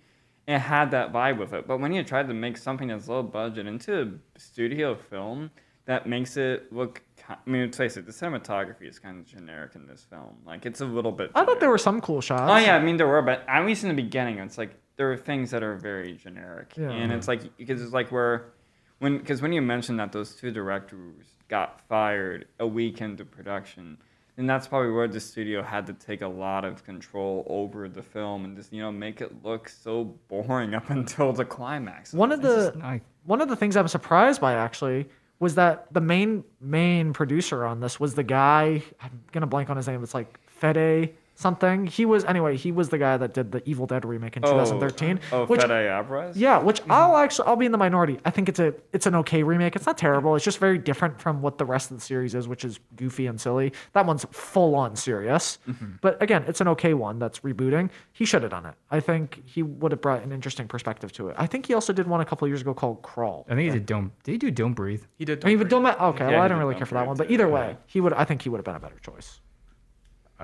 [0.46, 1.66] it had that vibe with it.
[1.66, 5.50] But when you try to make something that's low budget into a studio film,
[5.86, 7.02] that makes it look.
[7.28, 10.36] I mean, let's face it, the cinematography is kind of generic in this film.
[10.46, 11.30] Like, it's a little bit.
[11.34, 12.42] I thought there were some cool shots.
[12.46, 15.10] Oh yeah, I mean there were, but at least in the beginning, it's like there
[15.12, 16.90] are things that are very generic, Yeah.
[16.90, 18.52] and it's like because it's like where
[18.98, 23.98] when because when you mentioned that those two directors got fired a week into production,
[24.36, 28.02] then that's probably where the studio had to take a lot of control over the
[28.02, 32.12] film and just you know make it look so boring up until the climax.
[32.12, 35.08] One of It's the just not- one of the things I'm surprised by actually
[35.40, 38.82] was that the main main producer on this was the guy.
[39.00, 40.02] I'm gonna blank on his name.
[40.02, 41.86] It's like Fede something.
[41.86, 42.56] He was anyway.
[42.56, 45.20] He was the guy that did the Evil Dead remake in 2013.
[45.32, 46.36] Oh, which Fede Alvarez.
[46.36, 46.92] Yeah, which mm-hmm.
[46.92, 48.18] I'll actually I'll be in the minority.
[48.24, 49.76] I think it's a it's an okay remake.
[49.76, 50.34] It's not terrible.
[50.36, 53.26] It's just very different from what the rest of the series is, which is goofy
[53.26, 53.72] and silly.
[53.92, 55.58] That one's full on serious.
[55.68, 55.92] Mm-hmm.
[56.00, 57.90] But again, it's an okay one that's rebooting.
[58.12, 58.74] He should have done it.
[58.90, 61.36] I think he would have brought an interesting perspective to it.
[61.38, 63.46] I think he also did one a couple years ago called Crawl.
[63.48, 64.12] I think he did don't.
[64.22, 65.02] Did he do Don't Breathe?
[65.18, 65.44] He did.
[65.44, 65.98] I mean, Don't but Breathe.
[65.98, 66.24] don't okay.
[66.24, 67.16] Yeah, well, I he didn't really care for that one.
[67.16, 68.12] But either way, he would.
[68.12, 69.40] I think he would have been a better choice.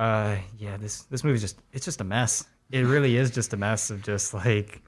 [0.00, 0.76] Uh, yeah.
[0.78, 2.44] This this movie's just it's just a mess.
[2.70, 4.82] It really is just a mess of just like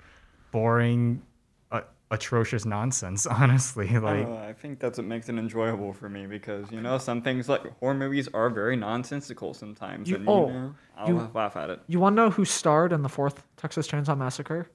[0.52, 1.22] boring,
[1.70, 3.26] uh, atrocious nonsense.
[3.40, 6.80] Honestly, I, like don't I think that's what makes it enjoyable for me because you
[6.80, 10.74] know some things like horror movies are very nonsensical sometimes, You- and oh, you know,
[10.96, 11.80] I'll you- laugh at it.
[11.88, 14.68] You want to know who starred in the fourth Texas Chainsaw Massacre?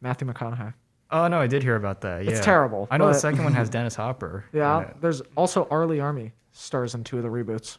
[0.00, 0.74] Matthew McConaughey.
[1.12, 2.24] oh no, I did hear about that.
[2.24, 4.44] Yeah, It's terrible, I know the second one has Dennis Hopper.
[4.52, 4.92] Yeah.
[5.00, 5.86] There's also R.
[5.86, 7.78] Lee Ermey stars in two of the reboots.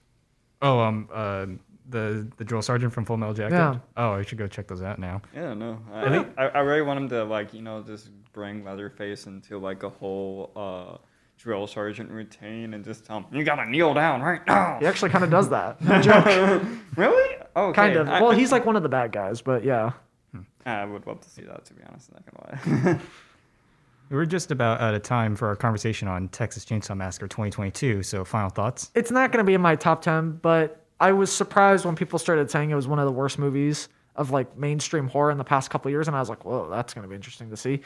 [0.61, 1.45] Oh, um, uh,
[1.90, 3.56] the the drill sergeant from Full Metal Jacket.
[3.56, 3.80] Yeah.
[3.98, 5.22] Oh, I should go check those out now.
[5.34, 9.28] Yeah, no, I, I, I really want him to like you know just bring Leatherface
[9.28, 10.98] into like a whole uh,
[11.38, 14.78] drill sergeant routine and just tell him you gotta kneel down right now.
[14.80, 15.82] He actually kind of does that.
[15.86, 16.64] No joke.
[16.96, 17.38] really?
[17.56, 17.76] Oh, okay.
[17.76, 18.08] kind of.
[18.10, 19.92] I, Well, he's like one of the bad guys, but yeah.
[20.66, 21.64] I would love to see that.
[21.66, 23.00] To be honest, not gonna lie.
[24.10, 28.04] We're just about out of time for our conversation on Texas Chainsaw Massacre 2022.
[28.04, 28.92] So, final thoughts?
[28.94, 32.20] It's not going to be in my top 10, but I was surprised when people
[32.20, 35.43] started saying it was one of the worst movies of like mainstream horror in the
[35.43, 36.08] past couple years.
[36.08, 37.82] And I was like, whoa, that's going to be interesting to see.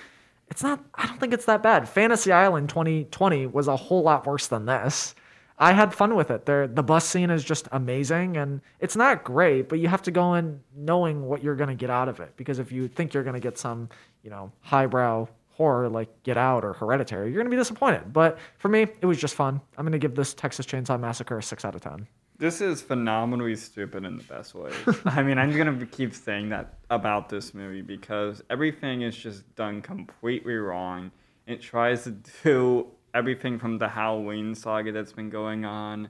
[0.50, 1.88] It's not, I don't think it's that bad.
[1.88, 5.16] Fantasy Island 2020 was a whole lot worse than this.
[5.62, 6.46] I had fun with it.
[6.46, 10.12] There, the bus scene is just amazing, and it's not great, but you have to
[10.12, 12.32] go in knowing what you're going to get out of it.
[12.38, 13.90] Because if you think you're going to get some,
[14.24, 18.14] you know, highbrow horror like Get Out or Hereditary, you're going to be disappointed.
[18.14, 19.60] But for me, it was just fun.
[19.78, 22.08] I'm going to give this Texas Chainsaw Massacre a six out of ten.
[22.40, 24.72] This is phenomenally stupid in the best way.
[25.06, 29.82] I mean, I'm gonna keep saying that about this movie because everything is just done
[29.82, 31.12] completely wrong.
[31.48, 32.12] It tries to
[32.44, 36.10] do everything from the Halloween saga that's been going on,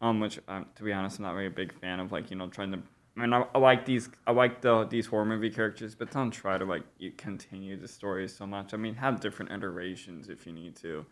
[0.00, 2.12] um, which um, to be honest, I'm not really a big fan of.
[2.12, 2.78] Like, you know, trying to.
[3.16, 4.08] I mean, I, I like these.
[4.24, 6.84] I like the these horror movie characters, but don't try to like
[7.16, 8.72] continue the story so much.
[8.72, 11.04] I mean, have different iterations if you need to.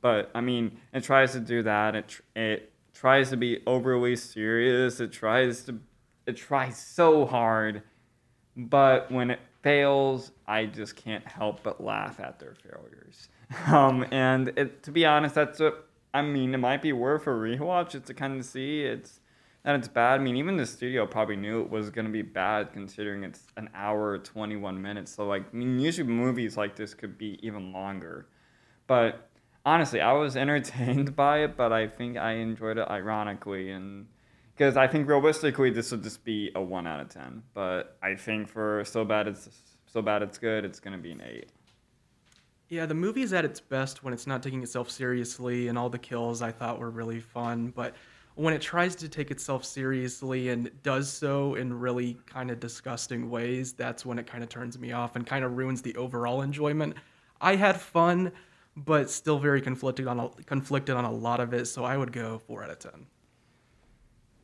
[0.00, 1.96] But I mean, it tries to do that.
[1.96, 5.00] It it tries to be overly serious.
[5.00, 5.78] It tries to
[6.26, 7.82] it tries so hard,
[8.56, 13.28] but when it fails, I just can't help but laugh at their failures.
[13.66, 16.54] Um, and it, to be honest, that's what I mean.
[16.54, 17.96] It might be worth a rewatch.
[17.96, 19.18] It's to kind of see it's
[19.64, 20.20] that it's bad.
[20.20, 23.68] I mean, even the studio probably knew it was gonna be bad, considering it's an
[23.74, 25.12] hour twenty one minutes.
[25.12, 28.28] So like, I mean, usually movies like this could be even longer,
[28.86, 29.29] but
[29.64, 34.06] honestly, I was entertained by it, but I think I enjoyed it ironically and
[34.60, 37.42] because I think realistically this would just be a one out of ten.
[37.54, 39.48] But I think for so bad it's
[39.86, 41.48] so bad it's good, it's gonna be an eight.
[42.68, 45.88] Yeah, the movie is at its best when it's not taking itself seriously, and all
[45.88, 47.72] the kills I thought were really fun.
[47.74, 47.96] But
[48.34, 53.28] when it tries to take itself seriously and does so in really kind of disgusting
[53.28, 56.42] ways, that's when it kind of turns me off and kind of ruins the overall
[56.42, 56.94] enjoyment.
[57.40, 58.30] I had fun,
[58.76, 62.12] but still very conflicted on a, conflicted on a lot of it, so I would
[62.12, 63.06] go four out of ten.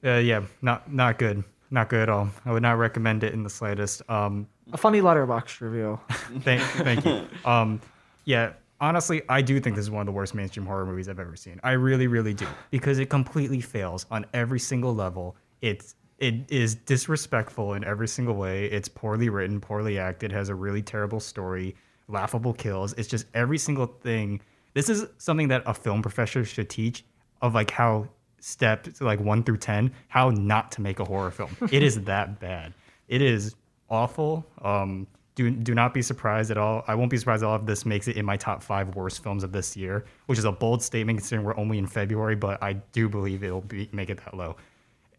[0.04, 2.28] Uh, yeah, not not good, not good at all.
[2.44, 4.02] I would not recommend it in the slightest.
[4.10, 6.00] Um, A funny Letterboxd review.
[6.40, 7.26] thank, thank you.
[7.44, 7.80] Um,
[8.24, 11.20] yeah, honestly, I do think this is one of the worst mainstream horror movies I've
[11.20, 11.60] ever seen.
[11.62, 15.36] I really, really do because it completely fails on every single level.
[15.60, 18.66] It's it is disrespectful in every single way.
[18.66, 21.76] It's poorly written, poorly acted, has a really terrible story,
[22.08, 22.92] laughable kills.
[22.94, 24.40] It's just every single thing.
[24.74, 27.04] This is something that a film professor should teach
[27.42, 28.08] of like how
[28.40, 31.56] step like one through ten, how not to make a horror film.
[31.72, 32.74] it is that bad.
[33.08, 33.54] It is
[33.88, 34.46] awful.
[34.62, 36.82] Um, do do not be surprised at all.
[36.86, 39.22] I won't be surprised at all if this makes it in my top five worst
[39.22, 42.36] films of this year, which is a bold statement considering we're only in February.
[42.36, 44.56] But I do believe it'll be make it that low.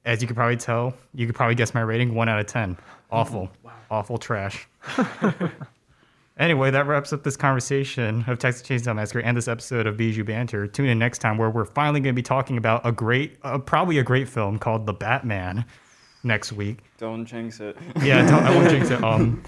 [0.05, 2.77] As you could probably tell, you could probably guess my rating: one out of ten.
[3.11, 3.73] Awful, wow.
[3.91, 4.67] awful trash.
[6.39, 10.23] Anyway, that wraps up this conversation of Texas Chainsaw Massacre and this episode of Bijou
[10.23, 10.67] Banter.
[10.67, 13.57] Tune in next time where we're finally going to be talking about a great, uh,
[13.57, 15.65] probably a great film called The Batman
[16.23, 16.79] next week.
[16.99, 17.75] Don't jinx it.
[18.03, 19.03] Yeah, don't, I won't jinx it.
[19.03, 19.43] Um,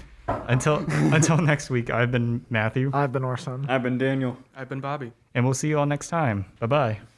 [0.46, 0.76] until
[1.12, 3.66] until next week, I've been Matthew, I've been Orson.
[3.68, 4.36] I've been Daniel.
[4.54, 5.10] I've been Bobby.
[5.34, 6.44] and we'll see you all next time.
[6.60, 7.09] Bye bye.